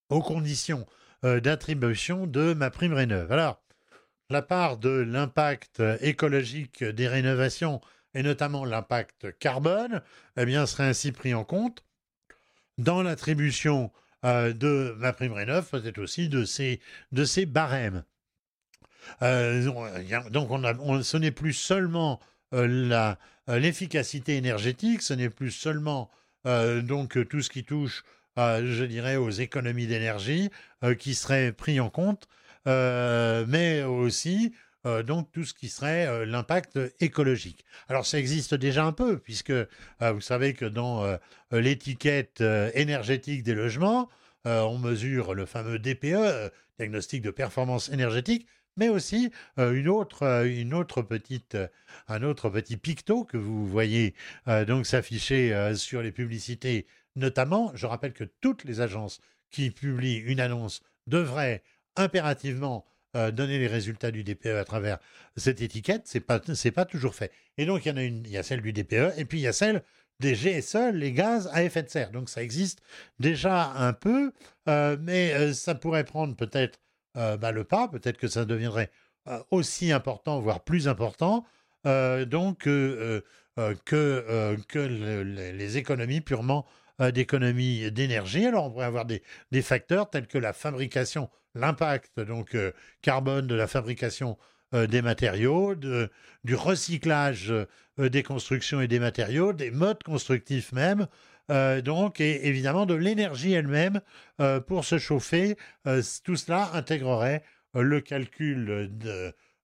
aux 0.09 0.21
conditions 0.21 0.85
euh, 0.85 1.00
d'attribution 1.23 2.25
de 2.25 2.53
ma 2.53 2.69
prime 2.71 2.93
rénove. 2.93 3.31
Alors, 3.31 3.61
la 4.29 4.41
part 4.41 4.77
de 4.77 4.89
l'impact 4.89 5.81
écologique 6.01 6.83
des 6.83 7.07
rénovations 7.07 7.81
et 8.13 8.23
notamment 8.23 8.65
l'impact 8.65 9.37
carbone, 9.39 10.01
eh 10.37 10.65
serait 10.65 10.85
ainsi 10.85 11.11
pris 11.11 11.33
en 11.33 11.43
compte 11.43 11.83
dans 12.77 13.01
l'attribution 13.01 13.91
euh, 14.25 14.53
de 14.53 14.95
ma 14.97 15.13
prime 15.13 15.33
rénove, 15.33 15.69
peut-être 15.69 15.99
aussi 15.99 16.29
de 16.29 16.45
ces, 16.45 16.79
barèmes. 17.45 18.03
Euh, 19.21 19.63
donc, 20.29 20.51
on 20.51 21.03
ce 21.03 21.17
n'est 21.17 21.31
plus 21.31 21.53
seulement 21.53 22.19
l'efficacité 22.51 24.35
énergétique, 24.35 25.01
ce 25.01 25.13
n'est 25.13 25.29
plus 25.29 25.51
seulement 25.51 26.11
donc 26.45 27.17
tout 27.29 27.41
ce 27.41 27.49
qui 27.49 27.63
touche 27.63 28.03
je 28.37 28.83
dirais, 28.85 29.15
aux 29.15 29.29
économies 29.29 29.87
d'énergie 29.87 30.49
qui 30.99 31.15
seraient 31.15 31.51
pris 31.51 31.79
en 31.79 31.89
compte, 31.89 32.27
mais 32.65 33.83
aussi 33.83 34.53
donc 35.05 35.31
tout 35.31 35.43
ce 35.43 35.53
qui 35.53 35.69
serait 35.69 36.25
l'impact 36.25 36.79
écologique. 36.99 37.65
Alors 37.87 38.05
ça 38.05 38.17
existe 38.17 38.55
déjà 38.55 38.83
un 38.83 38.93
peu, 38.93 39.19
puisque 39.19 39.53
vous 39.99 40.21
savez 40.21 40.53
que 40.53 40.65
dans 40.65 41.17
l'étiquette 41.51 42.43
énergétique 42.73 43.43
des 43.43 43.53
logements, 43.53 44.09
on 44.45 44.79
mesure 44.79 45.35
le 45.35 45.45
fameux 45.45 45.77
DPE, 45.77 46.51
diagnostic 46.79 47.21
de 47.21 47.29
performance 47.29 47.89
énergétique, 47.89 48.47
mais 48.77 48.89
aussi 48.89 49.31
une 49.57 49.87
autre, 49.87 50.47
une 50.47 50.73
autre 50.73 51.03
petite, 51.03 51.57
un 52.07 52.23
autre 52.23 52.49
petit 52.49 52.77
picto 52.77 53.23
que 53.23 53.37
vous 53.37 53.67
voyez 53.67 54.15
donc 54.65 54.87
s'afficher 54.87 55.73
sur 55.75 56.01
les 56.01 56.11
publicités. 56.11 56.87
Notamment, 57.15 57.71
je 57.75 57.85
rappelle 57.85 58.13
que 58.13 58.23
toutes 58.23 58.63
les 58.63 58.81
agences 58.81 59.19
qui 59.49 59.71
publient 59.71 60.17
une 60.17 60.39
annonce 60.39 60.81
devraient 61.07 61.63
impérativement 61.95 62.85
donner 63.13 63.59
les 63.59 63.67
résultats 63.67 64.11
du 64.11 64.23
DPE 64.23 64.55
à 64.57 64.63
travers 64.63 64.97
cette 65.35 65.61
étiquette. 65.61 66.03
C'est 66.05 66.21
pas, 66.21 66.39
pas 66.39 66.85
toujours 66.85 67.13
fait. 67.13 67.29
Et 67.57 67.65
donc 67.65 67.85
il 67.85 67.89
y 67.89 67.91
en 67.91 67.97
a 67.97 68.03
une, 68.03 68.23
il 68.25 68.31
y 68.31 68.37
a 68.37 68.43
celle 68.43 68.61
du 68.61 68.71
DPE 68.71 69.17
et 69.17 69.25
puis 69.25 69.39
il 69.39 69.41
y 69.41 69.47
a 69.47 69.51
celle 69.53 69.83
des 70.21 70.33
GSE, 70.33 70.93
les 70.93 71.11
gaz 71.11 71.49
à 71.51 71.63
effet 71.63 71.83
de 71.83 71.89
serre. 71.89 72.11
Donc 72.11 72.29
ça 72.29 72.41
existe 72.41 72.81
déjà 73.19 73.71
un 73.71 73.91
peu, 73.91 74.31
mais 74.65 75.51
ça 75.53 75.75
pourrait 75.75 76.05
prendre 76.05 76.37
peut-être 76.37 76.79
euh, 77.17 77.37
bah, 77.37 77.51
le 77.51 77.63
pas. 77.63 77.87
Peut-être 77.87 78.17
que 78.17 78.27
ça 78.27 78.45
deviendrait 78.45 78.89
euh, 79.27 79.41
aussi 79.51 79.91
important, 79.91 80.39
voire 80.39 80.63
plus 80.63 80.87
important, 80.87 81.45
euh, 81.85 82.25
donc 82.25 82.59
que, 82.59 83.23
que 83.85 84.79
les 84.79 85.77
économies 85.77 86.21
purement 86.21 86.65
d'économie 87.13 87.91
d'énergie. 87.91 88.45
Alors 88.45 88.65
on 88.65 88.71
pourrait 88.71 88.85
avoir 88.85 89.05
des, 89.05 89.21
facteurs 89.61 90.09
tels 90.09 90.27
que 90.27 90.37
la 90.37 90.53
fabrication, 90.53 91.29
l'impact 91.55 92.19
donc 92.19 92.55
carbone 93.01 93.47
de 93.47 93.55
la 93.55 93.67
fabrication 93.67 94.37
des 94.73 95.01
matériaux, 95.01 95.75
du 95.75 96.55
recyclage 96.55 97.53
des 97.97 98.23
constructions 98.23 98.81
et 98.81 98.87
des 98.87 98.99
matériaux, 98.99 99.51
des 99.51 99.71
modes 99.71 100.03
constructifs 100.03 100.71
même, 100.71 101.07
euh, 101.51 101.81
donc, 101.81 102.21
et 102.21 102.47
évidemment 102.47 102.85
de 102.85 102.93
l'énergie 102.93 103.51
elle-même 103.51 104.01
euh, 104.39 104.59
pour 104.59 104.85
se 104.85 104.97
chauffer. 104.97 105.57
Euh, 105.87 106.01
tout 106.23 106.35
cela 106.35 106.71
intégrerait 106.73 107.43
le 107.73 108.01
calcul 108.01 108.91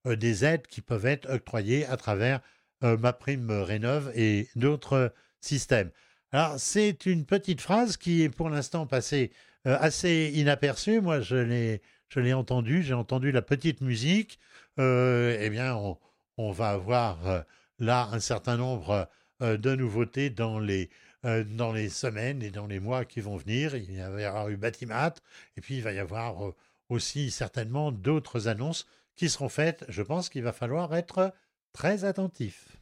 des 0.06 0.44
aides 0.44 0.66
qui 0.66 0.80
peuvent 0.80 1.04
être 1.04 1.30
octroyées 1.30 1.84
à 1.84 1.98
travers 1.98 2.40
ma 2.80 3.12
prime 3.12 3.50
Rénov 3.50 4.10
et 4.14 4.48
d'autres 4.56 5.12
systèmes. 5.42 5.90
Alors, 6.32 6.58
c'est 6.58 7.06
une 7.06 7.24
petite 7.24 7.60
phrase 7.60 7.96
qui 7.96 8.22
est 8.22 8.28
pour 8.28 8.50
l'instant 8.50 8.86
passée 8.86 9.32
assez 9.64 10.30
inaperçue. 10.34 11.00
Moi, 11.00 11.20
je 11.20 11.36
l'ai, 11.36 11.82
je 12.08 12.20
l'ai 12.20 12.32
entendue, 12.32 12.82
j'ai 12.82 12.94
entendu 12.94 13.32
la 13.32 13.42
petite 13.42 13.80
musique. 13.80 14.38
eh 14.78 15.48
bien, 15.50 15.76
on, 16.36 16.50
va 16.52 16.70
avoir 16.70 17.44
là 17.78 18.08
un 18.12 18.20
certain 18.20 18.56
nombre 18.56 19.08
de 19.40 19.74
nouveautés 19.74 20.30
dans 20.30 20.58
les 20.58 20.90
euh, 21.24 21.42
dans 21.42 21.72
les 21.72 21.88
semaines 21.88 22.44
et 22.44 22.50
dans 22.52 22.68
les 22.68 22.78
mois 22.78 23.04
qui 23.04 23.20
vont 23.20 23.36
venir. 23.36 23.74
Il 23.74 23.92
y 23.92 24.02
aura 24.26 24.48
eu 24.50 24.56
Batimat, 24.56 25.14
et 25.56 25.60
puis 25.60 25.78
il 25.78 25.82
va 25.82 25.92
y 25.92 25.98
avoir 25.98 26.46
euh, 26.46 26.54
aussi 26.90 27.32
certainement 27.32 27.90
d'autres 27.90 28.46
annonces 28.46 28.86
qui 29.16 29.28
seront 29.28 29.48
faites. 29.48 29.84
Je 29.88 30.02
pense 30.02 30.28
qu'il 30.28 30.44
va 30.44 30.52
falloir 30.52 30.94
être 30.94 31.34
très 31.72 32.04
attentif. 32.04 32.77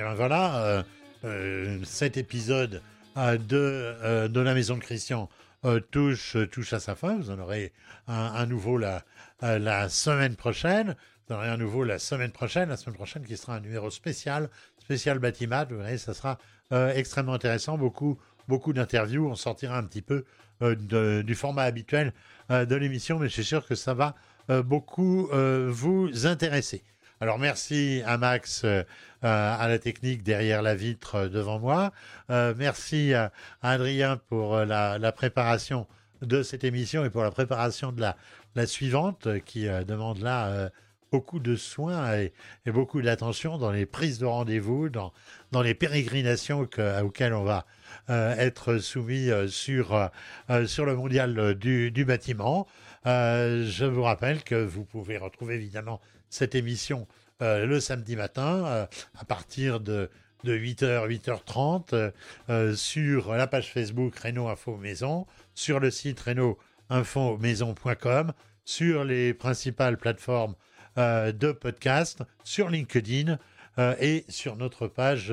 Et 0.00 0.02
ben 0.02 0.14
voilà, 0.14 0.84
euh, 1.24 1.78
cet 1.84 2.16
épisode 2.16 2.82
de, 3.16 4.26
de 4.26 4.40
la 4.40 4.54
Maison 4.54 4.74
de 4.76 4.80
Christian 4.80 5.28
touche, 5.92 6.36
touche 6.50 6.72
à 6.72 6.80
sa 6.80 6.96
fin. 6.96 7.16
Vous 7.16 7.30
en 7.30 7.38
aurez 7.38 7.72
un, 8.08 8.46
nouveau 8.46 8.76
la, 8.76 9.04
la 9.40 9.88
semaine 9.88 10.34
prochaine. 10.36 10.96
Vous 11.28 11.36
aurez 11.36 11.48
un 11.48 11.56
nouveau 11.56 11.84
la 11.84 11.98
semaine 11.98 12.32
prochaine, 12.32 12.68
la 12.68 12.76
semaine 12.76 12.96
prochaine 12.96 13.24
qui 13.24 13.36
sera 13.36 13.54
un 13.54 13.60
numéro 13.60 13.88
spécial, 13.90 14.50
spécial 14.78 15.18
Batimat. 15.20 15.66
Vous 15.66 15.76
verrez, 15.78 15.96
ça 15.96 16.12
sera 16.12 16.38
euh, 16.72 16.92
extrêmement 16.94 17.34
intéressant. 17.34 17.78
Beaucoup, 17.78 18.18
beaucoup 18.48 18.72
d'interviews. 18.72 19.28
On 19.28 19.36
sortira 19.36 19.78
un 19.78 19.84
petit 19.84 20.02
peu 20.02 20.24
euh, 20.62 21.22
du 21.22 21.34
format 21.34 21.62
habituel 21.62 22.12
euh, 22.50 22.64
de 22.64 22.74
l'émission, 22.74 23.18
mais 23.18 23.28
je 23.28 23.34
suis 23.34 23.44
sûr 23.44 23.66
que 23.66 23.74
ça 23.74 23.94
va 23.94 24.14
beaucoup 24.48 25.30
vous 25.68 26.26
intéresser. 26.26 26.84
Alors 27.20 27.38
merci 27.38 28.02
à 28.06 28.18
Max 28.18 28.64
à 29.22 29.68
la 29.68 29.78
technique 29.78 30.22
derrière 30.22 30.60
la 30.60 30.74
vitre 30.74 31.28
devant 31.28 31.58
moi. 31.58 31.92
merci 32.28 33.14
à, 33.14 33.32
Adrien 33.62 34.18
pour 34.28 34.56
la, 34.58 35.12
préparation 35.12 35.86
de 36.22 36.42
cette 36.42 36.64
émission 36.64 37.04
et 37.04 37.10
pour 37.10 37.22
la 37.22 37.30
préparation 37.30 37.92
de 37.92 38.00
la, 38.00 38.16
la 38.54 38.66
suivante 38.66 39.28
qui 39.44 39.66
demande 39.86 40.18
là 40.18 40.70
beaucoup 41.14 41.38
de 41.38 41.54
soins 41.54 42.18
et, 42.18 42.32
beaucoup 42.66 43.00
d'attention 43.00 43.56
dans 43.56 43.70
les 43.70 43.86
prises 43.86 44.18
de 44.18 44.26
rendez-vous, 44.26 44.88
dans, 44.88 45.12
dans 45.52 45.62
les 45.62 45.72
pérégrinations 45.72 46.58
auxquelles 46.58 47.34
on 47.34 47.44
va 47.44 47.66
euh, 48.10 48.34
être 48.34 48.78
soumis 48.78 49.30
euh, 49.30 49.46
sur, 49.46 50.10
euh, 50.50 50.66
sur 50.66 50.84
le 50.84 50.96
mondial 50.96 51.54
du, 51.54 51.92
du 51.92 52.04
bâtiment. 52.04 52.66
je 53.04 53.84
vous 53.84 54.02
rappelle 54.02 54.42
que 54.42 54.56
vous 54.56 54.84
pouvez 54.84 55.16
retrouver 55.16 55.54
évidemment 55.54 56.00
cette 56.34 56.54
émission 56.54 57.06
le 57.40 57.78
samedi 57.78 58.16
matin 58.16 58.88
à 59.18 59.24
partir 59.24 59.80
de, 59.80 60.10
de 60.44 60.56
8h, 60.56 61.08
8h30 62.48 62.74
sur 62.74 63.34
la 63.34 63.46
page 63.46 63.72
Facebook 63.72 64.16
Renault 64.16 64.48
Info 64.48 64.76
Maison, 64.76 65.26
sur 65.54 65.80
le 65.80 65.90
site 65.90 66.20
renault-info-maison.com, 66.20 68.32
sur 68.64 69.04
les 69.04 69.34
principales 69.34 69.98
plateformes 69.98 70.54
euh, 70.96 71.32
de 71.32 71.50
podcast 71.50 72.22
sur 72.44 72.68
LinkedIn 72.68 73.36
euh, 73.78 73.96
et 74.00 74.24
sur 74.28 74.56
notre 74.56 74.86
page 74.86 75.32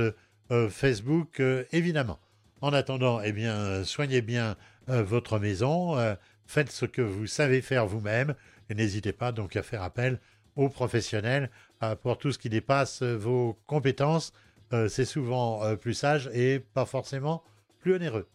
euh, 0.50 0.70
Facebook, 0.70 1.40
évidemment. 1.72 2.20
En 2.62 2.74
attendant, 2.74 3.22
eh 3.22 3.32
bien, 3.32 3.84
soignez 3.84 4.22
bien 4.22 4.56
votre 4.88 5.40
maison, 5.40 5.98
faites 6.46 6.72
ce 6.72 6.86
que 6.86 7.02
vous 7.02 7.26
savez 7.26 7.62
faire 7.62 7.88
vous-même 7.88 8.36
et 8.70 8.76
n'hésitez 8.76 9.14
pas 9.14 9.32
donc 9.32 9.56
à 9.56 9.64
faire 9.64 9.82
appel 9.82 10.20
aux 10.56 10.70
professionnels 10.70 11.50
pour 12.02 12.18
tout 12.18 12.32
ce 12.32 12.38
qui 12.38 12.50
dépasse 12.50 13.04
vos 13.04 13.58
compétences. 13.66 14.34
C'est 14.88 15.06
souvent 15.06 15.76
plus 15.78 15.94
sage 15.94 16.30
et 16.34 16.60
pas 16.60 16.86
forcément 16.86 17.44
plus 17.80 17.96
onéreux. 17.96 18.28